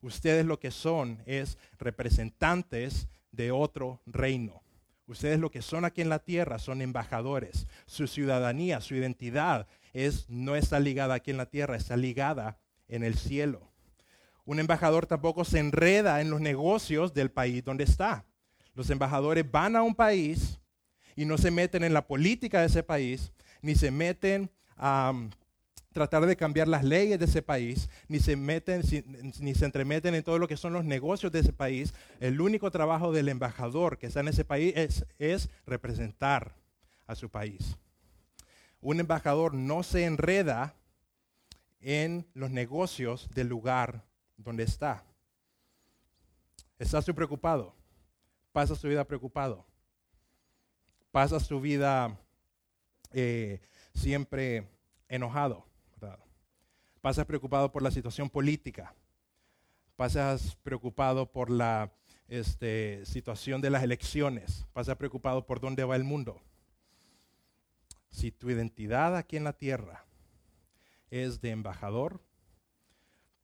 [0.00, 4.63] ustedes lo que son es representantes de otro reino.
[5.06, 7.66] Ustedes lo que son aquí en la tierra son embajadores.
[7.86, 13.04] Su ciudadanía, su identidad es, no está ligada aquí en la tierra, está ligada en
[13.04, 13.70] el cielo.
[14.46, 18.24] Un embajador tampoco se enreda en los negocios del país donde está.
[18.74, 20.58] Los embajadores van a un país
[21.16, 25.12] y no se meten en la política de ese país, ni se meten a
[25.94, 28.82] tratar de cambiar las leyes de ese país, ni se meten,
[29.38, 31.94] ni se entremeten en todo lo que son los negocios de ese país.
[32.20, 36.56] El único trabajo del embajador que está en ese país es, es representar
[37.06, 37.76] a su país.
[38.80, 40.74] Un embajador no se enreda
[41.80, 44.04] en los negocios del lugar
[44.36, 45.04] donde está.
[46.76, 47.72] Está preocupado,
[48.52, 49.64] pasa su vida preocupado,
[51.12, 52.18] pasa su vida
[53.12, 53.60] eh,
[53.94, 54.66] siempre
[55.08, 55.64] enojado,
[57.04, 58.94] pasas preocupado por la situación política,
[59.94, 61.92] pasas preocupado por la
[62.28, 66.40] este, situación de las elecciones, pasas preocupado por dónde va el mundo.
[68.08, 70.06] Si tu identidad aquí en la tierra
[71.10, 72.22] es de embajador,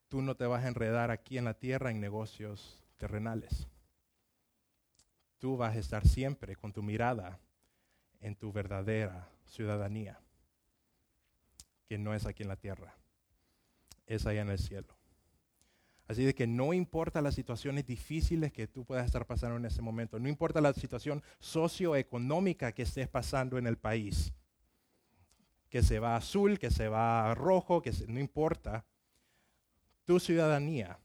[0.09, 3.69] tú no te vas a enredar aquí en la tierra en negocios terrenales.
[5.39, 7.39] Tú vas a estar siempre con tu mirada
[8.23, 10.19] en tu verdadera ciudadanía,
[11.85, 12.95] que no es aquí en la tierra,
[14.11, 14.97] es allá en el cielo.
[16.09, 19.81] Así de que no importa las situaciones difíciles que tú puedas estar pasando en ese
[19.81, 24.33] momento, no importa la situación socioeconómica que estés pasando en el país,
[25.69, 28.85] que se va azul, que se va rojo, que no importa.
[30.05, 30.99] Tu ciudadanía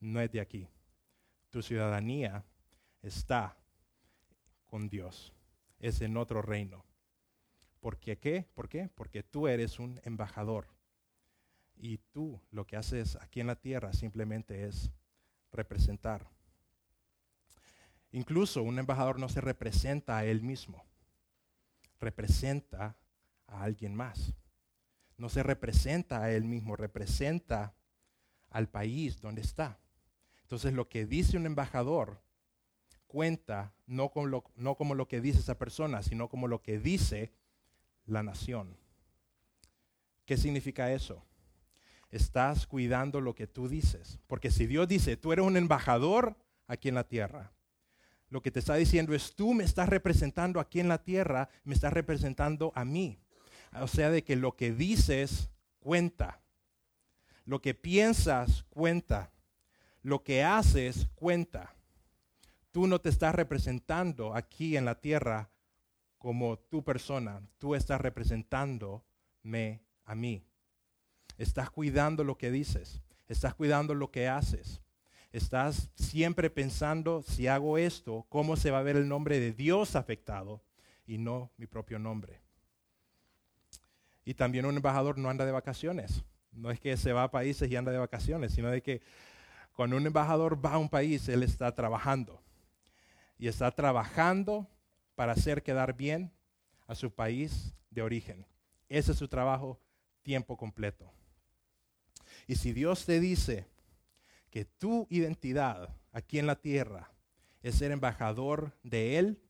[0.00, 0.68] no es de aquí.
[1.50, 2.44] Tu ciudadanía
[3.02, 3.56] está
[4.66, 5.32] con Dios.
[5.78, 6.84] Es en otro reino.
[7.78, 8.48] ¿Por qué qué?
[8.54, 8.90] ¿Por qué?
[8.92, 10.75] Porque tú eres un embajador.
[11.76, 14.90] Y tú lo que haces aquí en la tierra simplemente es
[15.52, 16.26] representar.
[18.12, 20.84] Incluso un embajador no se representa a él mismo.
[22.00, 22.96] Representa
[23.46, 24.32] a alguien más.
[25.18, 27.74] No se representa a él mismo, representa
[28.50, 29.78] al país donde está.
[30.42, 32.22] Entonces lo que dice un embajador
[33.06, 34.42] cuenta no como, lo,
[34.76, 37.32] como lo que dice esa persona, sino como lo que dice
[38.04, 38.76] la nación.
[40.24, 41.24] ¿Qué significa eso?
[42.16, 44.18] Estás cuidando lo que tú dices.
[44.26, 47.52] Porque si Dios dice, tú eres un embajador aquí en la tierra,
[48.28, 51.74] lo que te está diciendo es, tú me estás representando aquí en la tierra, me
[51.74, 53.18] estás representando a mí.
[53.80, 56.40] O sea, de que lo que dices cuenta.
[57.44, 59.30] Lo que piensas cuenta.
[60.02, 61.74] Lo que haces cuenta.
[62.72, 65.50] Tú no te estás representando aquí en la tierra
[66.18, 67.40] como tu persona.
[67.58, 70.44] Tú estás representándome a mí.
[71.38, 73.02] Estás cuidando lo que dices.
[73.28, 74.80] Estás cuidando lo que haces.
[75.32, 79.96] Estás siempre pensando, si hago esto, ¿cómo se va a ver el nombre de Dios
[79.96, 80.62] afectado
[81.06, 82.40] y no mi propio nombre?
[84.24, 86.24] Y también un embajador no anda de vacaciones.
[86.52, 89.02] No es que se va a países y anda de vacaciones, sino de que
[89.74, 92.42] cuando un embajador va a un país, él está trabajando.
[93.38, 94.66] Y está trabajando
[95.14, 96.32] para hacer quedar bien
[96.86, 98.46] a su país de origen.
[98.88, 99.78] Ese es su trabajo
[100.22, 101.12] tiempo completo.
[102.46, 103.66] Y si Dios te dice
[104.50, 107.12] que tu identidad aquí en la tierra
[107.62, 109.42] es ser embajador de Él,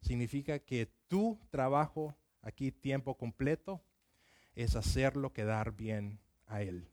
[0.00, 3.82] significa que tu trabajo aquí tiempo completo
[4.54, 6.88] es hacerlo quedar bien a Él.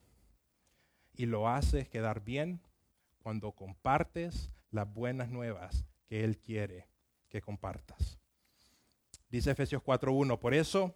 [1.14, 2.62] Y lo haces quedar bien
[3.20, 6.88] cuando compartes las buenas nuevas que Él quiere
[7.30, 8.18] que compartas.
[9.30, 10.96] Dice Efesios 4.1, por eso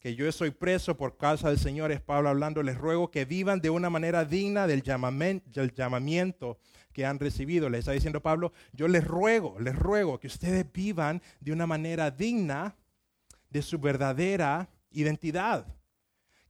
[0.00, 3.60] que yo soy preso por causa del Señor, es Pablo hablando, les ruego que vivan
[3.60, 6.58] de una manera digna del, del llamamiento
[6.92, 7.68] que han recibido.
[7.68, 12.10] Le está diciendo Pablo, yo les ruego, les ruego que ustedes vivan de una manera
[12.10, 12.76] digna
[13.50, 15.66] de su verdadera identidad.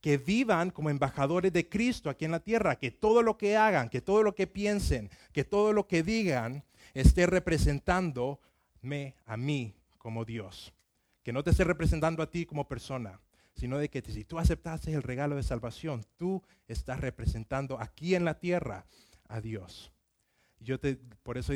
[0.00, 3.88] Que vivan como embajadores de Cristo aquí en la tierra, que todo lo que hagan,
[3.88, 10.24] que todo lo que piensen, que todo lo que digan esté representándome a mí como
[10.24, 10.72] Dios.
[11.22, 13.20] Que no te esté representando a ti como persona,
[13.58, 18.24] sino de que si tú aceptaste el regalo de salvación, tú estás representando aquí en
[18.24, 18.86] la tierra
[19.26, 19.90] a Dios.
[20.60, 20.94] Yo te,
[21.24, 21.52] por eso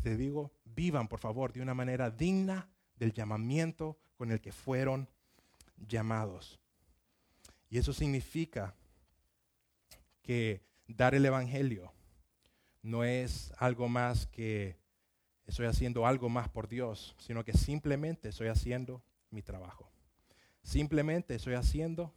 [0.00, 5.08] te digo, vivan por favor de una manera digna del llamamiento con el que fueron
[5.76, 6.60] llamados.
[7.68, 8.76] Y eso significa
[10.22, 11.92] que dar el Evangelio
[12.80, 14.78] no es algo más que
[15.46, 19.93] estoy haciendo algo más por Dios, sino que simplemente estoy haciendo mi trabajo.
[20.64, 22.14] Simplemente estoy haciendo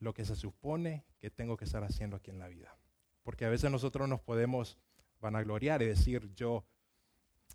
[0.00, 2.76] lo que se supone que tengo que estar haciendo aquí en la vida.
[3.22, 4.76] Porque a veces nosotros nos podemos
[5.20, 6.66] vanagloriar y decir, yo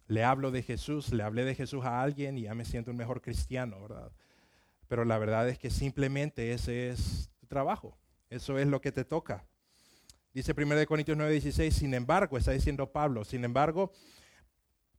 [0.08, 2.98] le hablo de Jesús, le hablé de Jesús a alguien y ya me siento un
[2.98, 4.12] mejor cristiano, ¿verdad?
[4.88, 7.98] Pero la verdad es que simplemente ese es tu trabajo.
[8.30, 9.46] Eso es lo que te toca.
[10.34, 13.92] Dice 1 Corintios 9:16, sin embargo, está diciendo Pablo, sin embargo,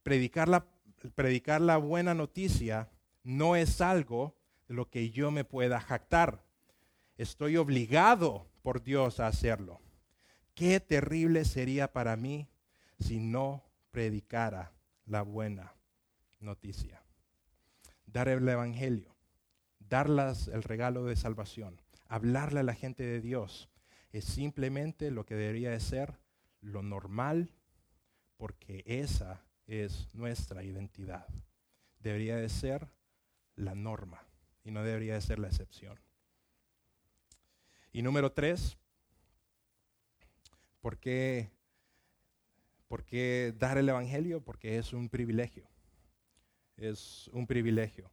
[0.03, 0.67] predicar la,
[1.15, 2.91] predicar la buena noticia
[3.25, 4.37] no es algo
[4.73, 6.43] lo que yo me pueda jactar.
[7.17, 9.81] Estoy obligado por Dios a hacerlo.
[10.55, 12.49] Qué terrible sería para mí
[12.99, 14.73] si no predicara
[15.07, 15.75] la buena
[16.41, 17.03] noticia.
[18.07, 19.15] Dar el Evangelio,
[19.79, 23.69] darles el regalo de salvación, hablarle a la gente de Dios,
[24.11, 26.19] es simplemente lo que debería de ser
[26.61, 27.51] lo normal,
[28.37, 31.27] porque esa es nuestra identidad.
[32.01, 32.89] Debería de ser
[33.57, 34.27] la norma
[34.65, 35.99] y no debería de ser la excepción.
[37.93, 38.77] Y número tres,
[40.81, 41.51] ¿por qué,
[42.89, 44.41] ¿por qué dar el Evangelio?
[44.41, 45.69] Porque es un privilegio.
[46.77, 48.11] Es un privilegio.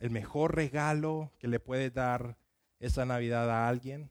[0.00, 2.36] El mejor regalo que le puede dar
[2.80, 4.10] esa Navidad a alguien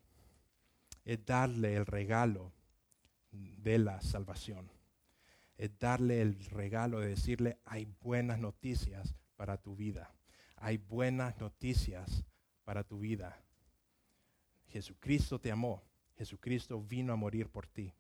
[1.05, 2.51] es darle el regalo
[3.32, 4.72] de la salvación.
[5.58, 10.16] Es darle el regalo de decirle, hay buenas noticias para tu vida.
[10.58, 12.26] Hay buenas noticias
[12.64, 13.41] para tu vida.
[14.68, 15.84] Jesucristo te amó.
[16.18, 17.93] Jesucristo vino a morir por ti.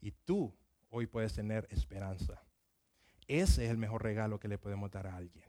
[0.00, 0.54] Y tú
[0.90, 2.42] hoy puedes tener esperanza.
[3.28, 5.48] Ese es el mejor regalo que le podemos dar a alguien.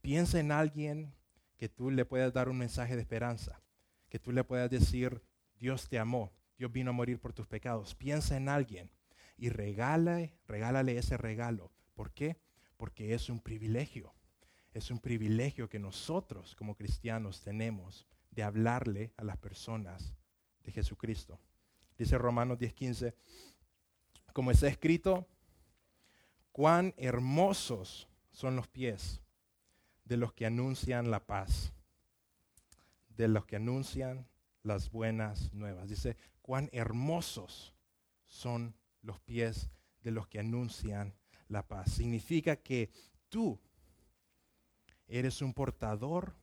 [0.00, 1.14] Piensa en alguien
[1.56, 3.60] que tú le puedas dar un mensaje de esperanza,
[4.08, 5.22] que tú le puedas decir,
[5.58, 7.94] Dios te amó, Dios vino a morir por tus pecados.
[7.94, 8.90] Piensa en alguien
[9.36, 11.72] y regálale, regálale ese regalo.
[11.94, 12.38] ¿Por qué?
[12.76, 14.14] Porque es un privilegio.
[14.76, 20.12] Es un privilegio que nosotros como cristianos tenemos de hablarle a las personas
[20.62, 21.40] de Jesucristo.
[21.96, 23.14] Dice Romanos 10:15,
[24.34, 25.26] como está escrito,
[26.52, 29.22] cuán hermosos son los pies
[30.04, 31.72] de los que anuncian la paz,
[33.08, 34.28] de los que anuncian
[34.62, 35.88] las buenas nuevas.
[35.88, 37.72] Dice, cuán hermosos
[38.26, 39.70] son los pies
[40.02, 41.14] de los que anuncian
[41.48, 41.92] la paz.
[41.92, 42.90] Significa que
[43.30, 43.58] tú
[45.08, 46.34] eres un portador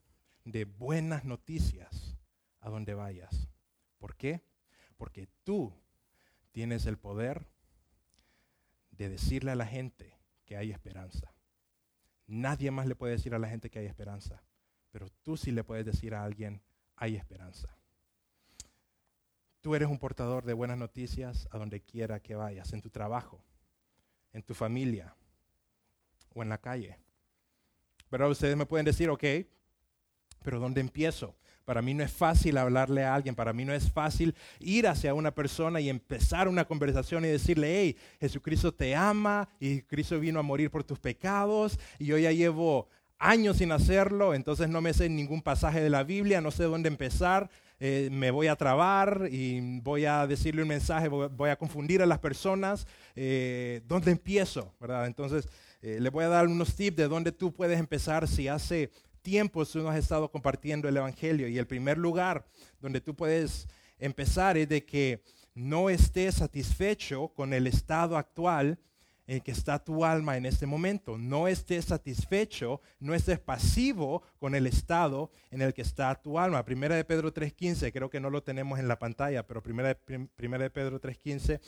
[0.46, 2.18] de buenas noticias
[2.60, 3.48] a donde vayas.
[3.98, 4.42] ¿Por qué?
[4.98, 5.74] Porque tú
[6.52, 7.48] tienes el poder
[8.92, 11.34] de decirle a la gente que hay esperanza.
[12.28, 14.44] Nadie más le puede decir a la gente que hay esperanza,
[14.92, 16.62] pero tú sí le puedes decir a alguien,
[16.96, 17.76] hay esperanza.
[19.62, 23.44] Tú eres un portador de buenas noticias a donde quiera que vayas, en tu trabajo,
[24.32, 25.16] en tu familia
[26.34, 27.00] o en la calle.
[28.14, 29.24] Pero ustedes me pueden decir, ok,
[30.44, 31.36] pero ¿dónde empiezo?
[31.66, 35.16] Para mí no es fácil hablarle a alguien, para mí no es fácil ir hacia
[35.16, 40.40] una persona y empezar una conversación y decirle, hey, Jesucristo te ama y Cristo vino
[40.40, 42.88] a morir por tus pecados y yo ya llevo
[43.18, 46.90] años sin hacerlo, entonces no me sé ningún pasaje de la Biblia, no sé dónde
[46.90, 47.50] empezar,
[47.80, 52.06] eh, me voy a trabar y voy a decirle un mensaje, voy, a confundir a
[52.06, 52.86] las personas.
[53.16, 54.74] Eh, ¿Dónde empiezo?
[54.80, 55.08] ¿verdad?
[55.08, 55.50] Entonces,
[55.84, 58.90] eh, le voy a dar unos tips de dónde tú puedes empezar si hace
[59.22, 61.46] tiempo tú no has estado compartiendo el Evangelio.
[61.50, 62.48] Y el primer lugar
[62.80, 63.68] donde tú puedes
[64.00, 65.22] empezar es de que
[65.54, 68.80] no estés satisfecho con el estado actual
[69.28, 71.18] en que está tu alma en este momento.
[71.18, 76.66] No estés satisfecho, no estés pasivo con el estado en el que está tu alma.
[76.66, 80.28] Primera de Pedro 3.15, creo que no lo tenemos en la pantalla, pero primera de,
[80.36, 81.60] primera de Pedro 3.15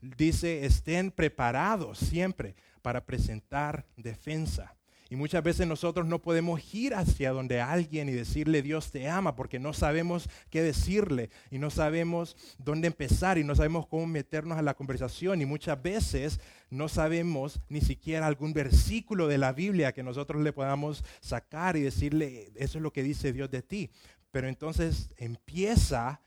[0.00, 4.76] dice, estén preparados siempre para presentar defensa
[5.12, 9.36] y muchas veces nosotros no podemos ir hacia donde alguien y decirle Dios te ama
[9.36, 14.56] porque no sabemos qué decirle y no sabemos dónde empezar y no sabemos cómo meternos
[14.56, 16.40] a la conversación y muchas veces
[16.70, 21.82] no sabemos ni siquiera algún versículo de la Biblia que nosotros le podamos sacar y
[21.82, 23.90] decirle eso es lo que dice Dios de ti.
[24.30, 26.22] Pero entonces empieza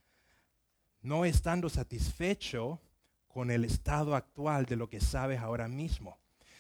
[1.01, 2.79] no estando satisfecho
[3.29, 6.19] con el estado actual de lo que sabes ahora mismo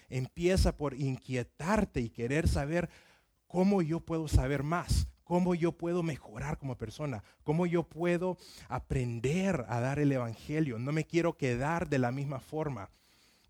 [0.09, 2.89] empieza por inquietarte y querer saber
[3.47, 8.37] cómo yo puedo saber más, cómo yo puedo mejorar como persona, cómo yo puedo
[8.67, 10.79] aprender a dar el Evangelio.
[10.79, 12.89] No me quiero quedar de la misma forma.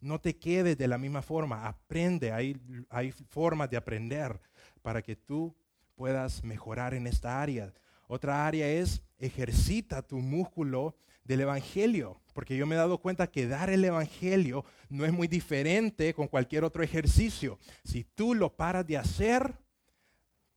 [0.02, 1.68] No te quedes de la misma forma.
[1.68, 2.56] Aprende, hay,
[2.90, 4.40] hay formas de aprender
[4.82, 5.56] para que tú
[5.96, 7.74] puedas mejorar en esta área.
[8.08, 10.96] Otra área es ejercita tu músculo
[11.26, 15.28] del Evangelio, porque yo me he dado cuenta que dar el Evangelio no es muy
[15.28, 17.60] diferente con cualquier otro ejercicio.
[17.84, 19.58] Si tú lo paras de hacer,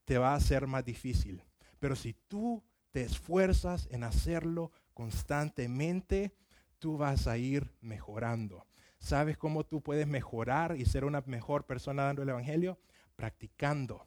[0.05, 1.43] te va a ser más difícil.
[1.81, 6.35] Pero si tú te esfuerzas en hacerlo constantemente,
[6.79, 8.67] tú vas a ir mejorando.
[8.99, 12.79] ¿Sabes cómo tú puedes mejorar y ser una mejor persona dando el Evangelio?
[13.17, 14.05] Practicando.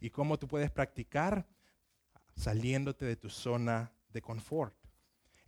[0.00, 1.46] ¿Y cómo tú puedes practicar?
[2.34, 4.79] Saliéndote de tu zona de confort.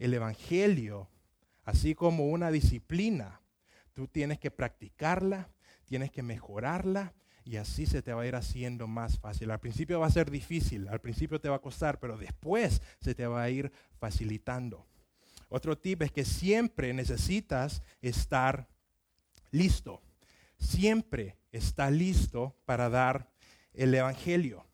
[0.05, 1.09] El Evangelio,
[1.65, 3.41] así como una disciplina,
[3.93, 5.49] tú tienes que practicarla,
[5.85, 9.53] tienes que mejorarla y así se te va a ir haciendo más fácil.
[9.53, 13.15] Al principio va a ser difícil, al principio te va a costar, pero después se
[13.15, 14.85] te va a ir facilitando.
[15.49, 18.67] Otro tip es que siempre necesitas estar
[19.53, 20.03] listo.
[20.59, 23.31] Siempre está listo para dar
[23.73, 24.67] el Evangelio.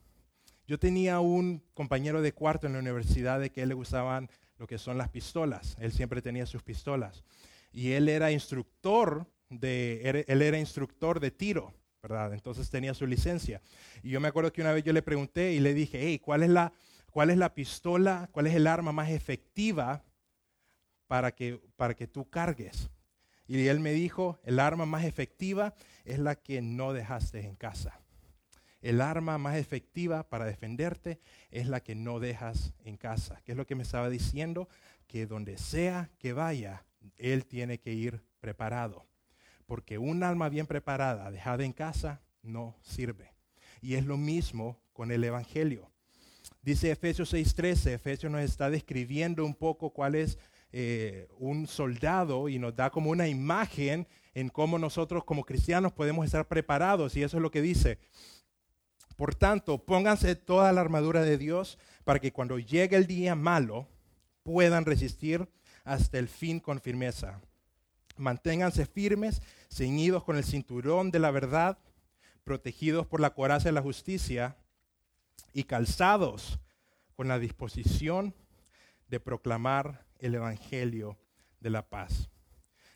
[0.67, 4.67] Yo tenía un compañero de cuarto en la universidad de que él le gustaban lo
[4.67, 5.77] que son las pistolas.
[5.81, 7.25] Él siempre tenía sus pistolas.
[7.73, 11.73] Y él era instructor de, él era instructor de tiro.
[12.03, 12.33] ¿verdad?
[12.33, 13.61] Entonces tenía su licencia.
[14.03, 16.43] Y yo me acuerdo que una vez yo le pregunté y le dije, hey, ¿cuál
[16.43, 16.73] es la,
[17.11, 20.05] cuál es la pistola, cuál es el arma más efectiva
[21.07, 22.91] para que, para que tú cargues?
[23.47, 28.01] Y él me dijo, el arma más efectiva es la que no dejaste en casa.
[28.81, 31.21] El arma más efectiva para defenderte
[31.51, 33.41] es la que no dejas en casa.
[33.45, 34.69] ¿Qué es lo que me estaba diciendo?
[35.07, 36.85] Que donde sea que vaya,
[37.17, 39.09] él tiene que ir preparado
[39.69, 43.35] porque un alma bien preparada, dejada en casa, no sirve.
[43.83, 45.91] Y es lo mismo con el Evangelio.
[46.63, 50.39] Dice Efesios 6:13, Efesios nos está describiendo un poco cuál es
[50.73, 56.25] eh, un soldado y nos da como una imagen en cómo nosotros como cristianos podemos
[56.25, 57.15] estar preparados.
[57.15, 57.99] Y eso es lo que dice.
[59.19, 63.89] Por tanto, pónganse toda la armadura de Dios para que cuando llegue el día malo
[64.45, 65.49] puedan resistir
[65.83, 67.41] hasta el fin con firmeza.
[68.17, 71.79] Manténganse firmes, ceñidos con el cinturón de la verdad,
[72.45, 74.57] protegidos por la coraza de la justicia
[75.53, 76.61] y calzados
[77.17, 78.37] con la disposición
[79.09, 81.19] de proclamar el evangelio
[81.59, 82.31] de la paz.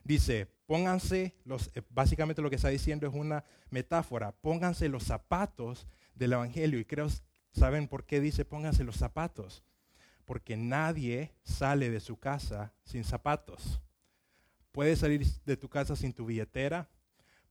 [0.04, 5.88] Dice, pónganse los, eh, básicamente lo que está diciendo es una metáfora, pónganse los zapatos
[6.22, 6.78] del evangelio.
[6.78, 7.08] Y creo,
[7.52, 9.62] ¿saben por qué dice pónganse los zapatos?
[10.24, 13.80] Porque nadie sale de su casa sin zapatos.
[14.70, 16.88] Puedes salir de tu casa sin tu billetera,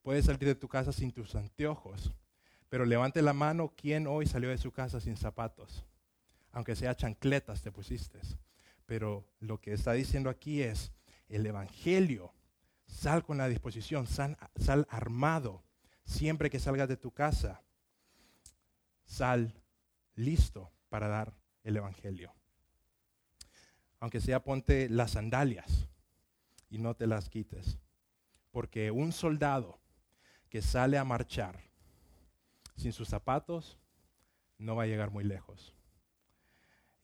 [0.02, 2.12] puedes salir de tu casa sin tus anteojos,
[2.70, 5.86] pero levante la mano quién hoy salió de su casa sin zapatos,
[6.52, 8.20] aunque sea chancletas te pusiste.
[8.88, 10.92] Pero lo que está diciendo aquí es
[11.30, 12.34] el Evangelio.
[12.88, 15.64] Sal con la disposición, sal, sal armado.
[16.04, 17.62] Siempre que salgas de tu casa,
[19.12, 19.54] sal
[20.16, 21.34] listo para dar
[21.64, 22.34] el Evangelio.
[24.00, 25.90] Aunque sea ponte las sandalias
[26.70, 27.78] y no te las quites.
[28.52, 29.80] Porque un soldado
[30.50, 31.60] que sale a marchar
[32.78, 33.78] sin sus zapatos
[34.58, 35.76] no va a llegar muy lejos.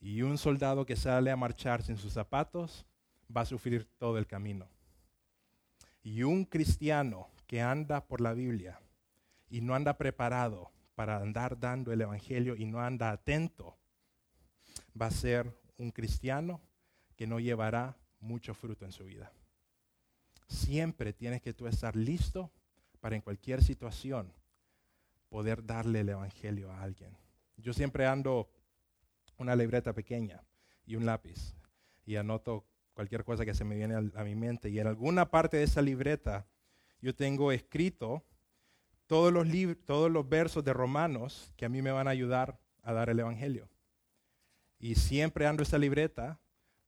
[0.00, 2.86] Y un soldado que sale a marchar sin sus zapatos
[3.34, 4.66] va a sufrir todo el camino.
[6.02, 8.80] Y un cristiano que anda por la Biblia
[9.50, 13.78] y no anda preparado para andar dando el Evangelio y no anda atento,
[15.00, 16.60] va a ser un cristiano
[17.14, 19.30] que no llevará mucho fruto en su vida.
[20.48, 22.50] Siempre tienes que tú estar listo
[22.98, 24.32] para en cualquier situación
[25.28, 27.16] poder darle el Evangelio a alguien.
[27.58, 28.50] Yo siempre ando
[29.36, 30.42] una libreta pequeña
[30.84, 31.54] y un lápiz
[32.06, 34.68] y anoto cualquier cosa que se me viene a, mi mente.
[34.68, 36.48] Y en alguna parte de esa libreta
[37.00, 38.24] yo tengo escrito
[39.08, 39.48] todos los,
[39.84, 43.18] todos los versos de Romanos que a mí me van a ayudar a dar el
[43.18, 43.68] Evangelio.
[44.78, 46.38] Y siempre ando esa libreta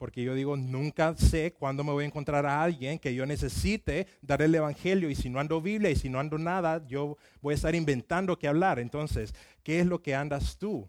[0.01, 4.07] porque yo digo, nunca sé cuándo me voy a encontrar a alguien que yo necesite
[4.23, 7.53] dar el Evangelio y si no ando Biblia y si no ando nada, yo voy
[7.53, 8.79] a estar inventando qué hablar.
[8.79, 10.89] Entonces, ¿qué es lo que andas tú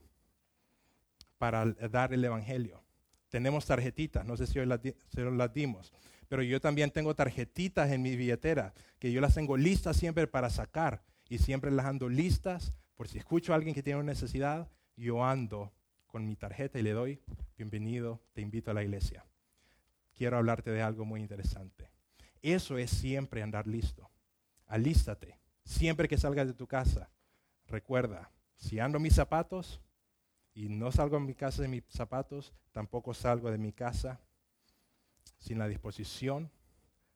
[1.37, 2.81] para dar el Evangelio?
[3.27, 4.79] Tenemos tarjetitas, no sé si hoy las,
[5.13, 5.91] las dimos,
[6.29, 10.49] pero yo también tengo tarjetitas en mi billetera que yo las tengo listas siempre para
[10.49, 14.67] sacar y siempre las ando listas por si escucho a alguien que tiene una necesidad,
[14.97, 15.71] yo ando
[16.05, 17.21] con mi tarjeta y le doy,
[17.55, 19.25] bienvenido, te invito a la iglesia.
[20.13, 21.89] Quiero hablarte de algo muy interesante.
[22.41, 24.11] Eso es siempre andar listo.
[24.67, 25.39] Alístate.
[25.63, 27.09] Siempre que salgas de tu casa,
[27.65, 29.79] recuerda, si ando mis zapatos
[30.53, 34.19] y no salgo de mi casa de mis zapatos, tampoco salgo de mi casa
[35.37, 36.51] sin la disposición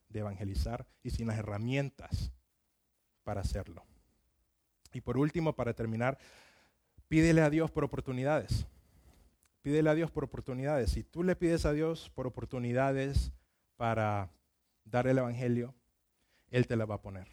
[0.07, 2.31] de evangelizar y sin las herramientas
[3.25, 3.83] para hacerlo.
[4.95, 6.17] Y por último, para terminar,
[7.09, 8.65] pídele a Dios por oportunidades.
[9.61, 10.91] Pídele a Dios por oportunidades.
[10.91, 13.33] Si tú le pides a Dios por oportunidades
[13.75, 14.31] para
[14.85, 15.75] dar el Evangelio,
[16.49, 17.27] Él te la va a poner.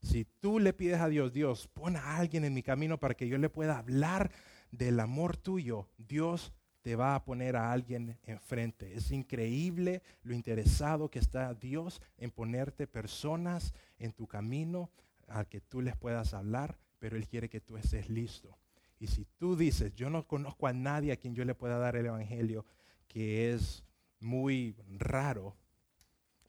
[0.00, 3.28] Si tú le pides a Dios, Dios, pon a alguien en mi camino para que
[3.28, 4.30] yo le pueda hablar
[4.70, 6.50] del amor tuyo, Dios
[6.80, 8.94] te va a poner a alguien enfrente.
[8.94, 14.90] Es increíble lo interesado que está Dios en ponerte personas en tu camino
[15.30, 18.58] a que tú les puedas hablar, pero Él quiere que tú estés listo.
[18.98, 21.96] Y si tú dices, yo no conozco a nadie a quien yo le pueda dar
[21.96, 22.66] el Evangelio,
[23.08, 23.82] que es
[24.18, 25.56] muy raro.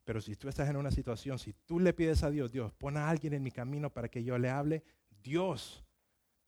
[0.04, 2.98] Pero si tú estás en una situación, si tú le pides a Dios, Dios, pon
[2.98, 4.84] a alguien en mi camino para que yo le hable,
[5.24, 5.86] Dios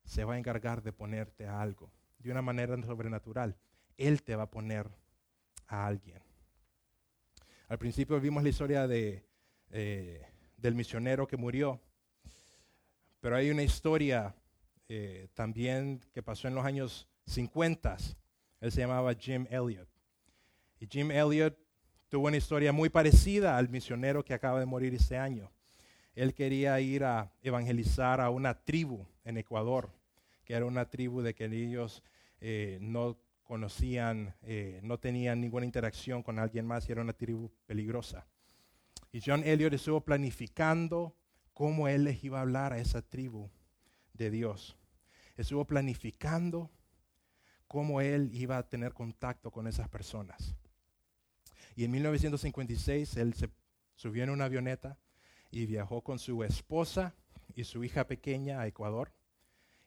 [0.03, 3.55] se va a encargar de ponerte a algo de una manera sobrenatural.
[3.97, 4.89] Él te va a poner
[5.67, 6.21] a alguien.
[7.67, 9.25] Al principio vimos la historia de,
[9.69, 10.25] eh,
[10.57, 11.81] del misionero que murió,
[13.23, 14.35] pero hay una historia
[14.89, 17.95] eh, también que pasó en los años 50.
[18.59, 19.87] Él se llamaba Jim Elliot.
[20.77, 21.57] Y Jim Elliot
[22.09, 25.49] tuvo una historia muy parecida al misionero que acaba de morir este año.
[26.15, 29.89] Él quería ir a evangelizar a una tribu en Ecuador,
[30.43, 32.03] que era una tribu de que ellos
[32.41, 37.49] eh, no conocían, eh, no tenían ninguna interacción con alguien más y era una tribu
[37.65, 38.27] peligrosa.
[39.13, 41.15] Y John Elliot estuvo planificando
[41.53, 43.49] cómo él les iba a hablar a esa tribu
[44.13, 44.77] de Dios.
[45.35, 46.71] Estuvo planificando
[47.67, 50.55] cómo él iba a tener contacto con esas personas.
[51.75, 53.49] Y en 1956 él se
[53.95, 54.99] subió en una avioneta
[55.49, 57.15] y viajó con su esposa
[57.55, 59.11] y su hija pequeña a Ecuador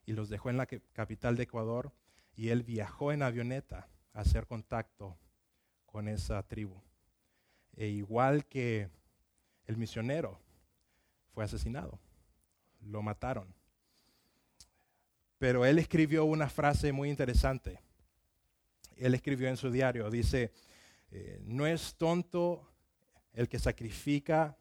[0.05, 1.93] y los dejó en la capital de Ecuador
[2.35, 5.19] y él viajó en avioneta a hacer contacto
[5.85, 6.81] con esa tribu.
[7.77, 8.89] E igual que
[9.67, 10.41] el misionero
[11.37, 12.01] fue asesinado,
[12.81, 13.55] lo mataron.
[15.37, 17.79] Pero él escribió una frase muy interesante.
[18.97, 20.55] Él escribió en su diario, dice,
[21.11, 22.67] eh, no es tonto
[23.35, 24.57] el que sacrifica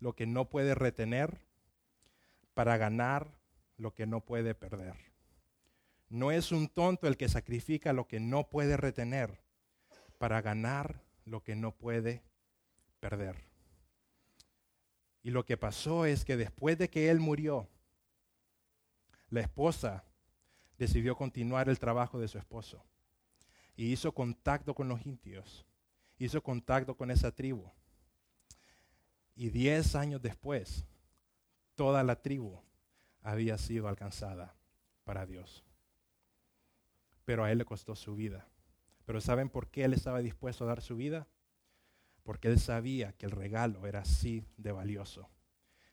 [0.00, 1.40] lo que no puede retener
[2.52, 3.32] para ganar
[3.78, 4.96] lo que no puede perder.
[6.10, 9.40] No es un tonto el que sacrifica lo que no puede retener
[10.18, 12.22] para ganar lo que no puede
[13.00, 13.47] perder.
[15.22, 17.68] Y lo que pasó es que después de que él murió,
[19.30, 20.04] la esposa
[20.78, 22.84] decidió continuar el trabajo de su esposo
[23.76, 25.66] y hizo contacto con los indios,
[26.18, 27.70] hizo contacto con esa tribu.
[29.34, 30.84] Y diez años después,
[31.74, 32.60] toda la tribu
[33.22, 34.56] había sido alcanzada
[35.04, 35.64] para Dios.
[37.24, 38.48] Pero a él le costó su vida.
[39.04, 41.28] Pero ¿saben por qué él estaba dispuesto a dar su vida?
[42.28, 45.30] Porque él sabía que el regalo era así de valioso.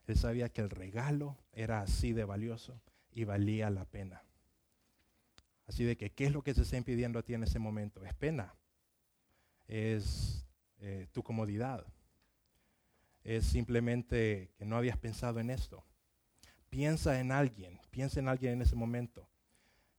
[0.06, 2.82] Él sabía que el regalo era así de valioso
[3.14, 4.22] y valía la pena.
[5.66, 8.04] Así de que, ¿qué es lo que se está impidiendo a ti en ese momento?
[8.04, 8.54] Es pena.
[9.70, 10.46] Es
[10.80, 11.88] eh, tu comodidad.
[13.24, 15.86] Es simplemente que no habías pensado en esto.
[16.70, 19.30] Piensa en alguien, piensa en alguien en ese momento,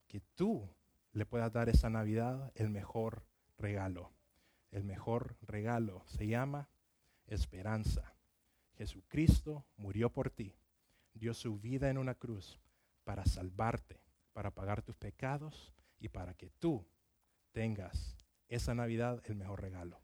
[0.07, 0.69] que tú
[1.15, 3.25] le puedas dar esa Navidad el mejor
[3.57, 4.13] regalo.
[4.71, 6.69] El mejor regalo se llama
[7.27, 8.15] esperanza.
[8.77, 10.55] Jesucristo murió por ti,
[11.15, 12.61] dio su vida en una cruz
[13.05, 14.01] para salvarte,
[14.33, 16.87] para pagar tus pecados y para que tú
[17.53, 18.17] tengas
[18.49, 20.01] esa Navidad el mejor regalo.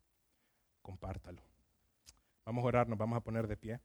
[0.80, 1.42] Compártalo.
[2.44, 3.80] Vamos a orar, nos vamos a poner de pie.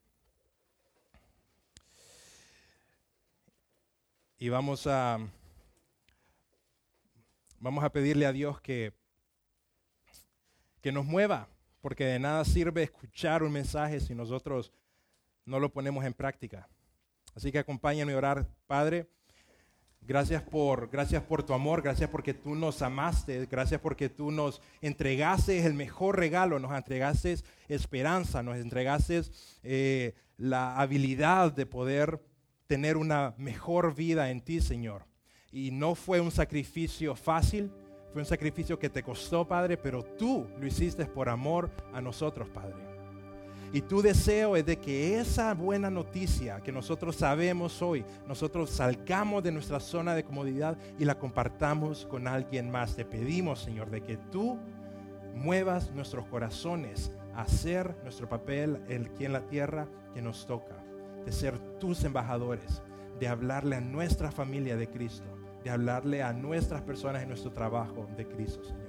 [4.39, 5.19] Y vamos a,
[7.59, 8.93] vamos a pedirle a Dios que,
[10.87, 11.49] que nos mueva,
[11.81, 14.71] porque de nada sirve escuchar un mensaje si nosotros
[15.43, 16.69] no lo ponemos en práctica.
[17.35, 19.09] Así que acompáñame a orar, Padre.
[19.99, 24.61] Gracias por, gracias por tu amor, gracias porque tú nos amaste, gracias porque tú nos
[24.79, 27.35] entregaste el mejor regalo, nos entregaste
[27.67, 29.23] esperanza, nos entregaste
[29.63, 32.23] eh, la habilidad de poder
[32.65, 35.03] tener una mejor vida en ti, Señor.
[35.51, 37.73] Y no fue un sacrificio fácil,
[38.17, 42.49] fue un sacrificio que te costó, Padre, pero tú lo hiciste por amor a nosotros,
[42.49, 42.73] Padre.
[43.71, 49.43] Y tu deseo es de que esa buena noticia que nosotros sabemos hoy, nosotros salgamos
[49.43, 52.95] de nuestra zona de comodidad y la compartamos con alguien más.
[52.95, 54.57] Te pedimos, Señor, de que tú
[55.35, 60.83] muevas nuestros corazones a hacer nuestro papel aquí en la tierra que nos toca
[61.23, 62.81] de ser tus embajadores,
[63.19, 65.36] de hablarle a nuestra familia de Cristo,
[65.67, 68.87] de hablarle a nuestras personas en nuestro trabajo de Cristo, Señor.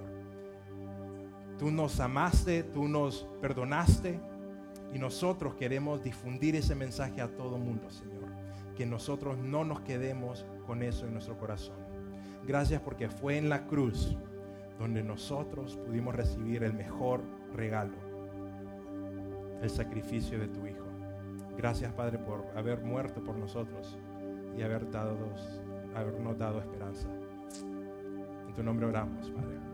[1.58, 4.20] Tú nos amaste, tú nos perdonaste
[4.94, 8.30] y nosotros queremos difundir ese mensaje a todo mundo, Señor.
[8.76, 11.74] Que nosotros no nos quedemos con eso en nuestro corazón.
[12.46, 14.16] Gracias porque fue en la cruz
[14.78, 17.22] donde nosotros pudimos recibir el mejor
[17.56, 17.96] regalo,
[19.60, 20.86] el sacrificio de tu Hijo.
[21.56, 23.98] Gracias, Padre, por haber muerto por nosotros
[24.56, 25.16] y haber dado,
[25.98, 27.08] habernos dado esperanza.
[28.46, 29.67] En tu nombre oramos, Padre.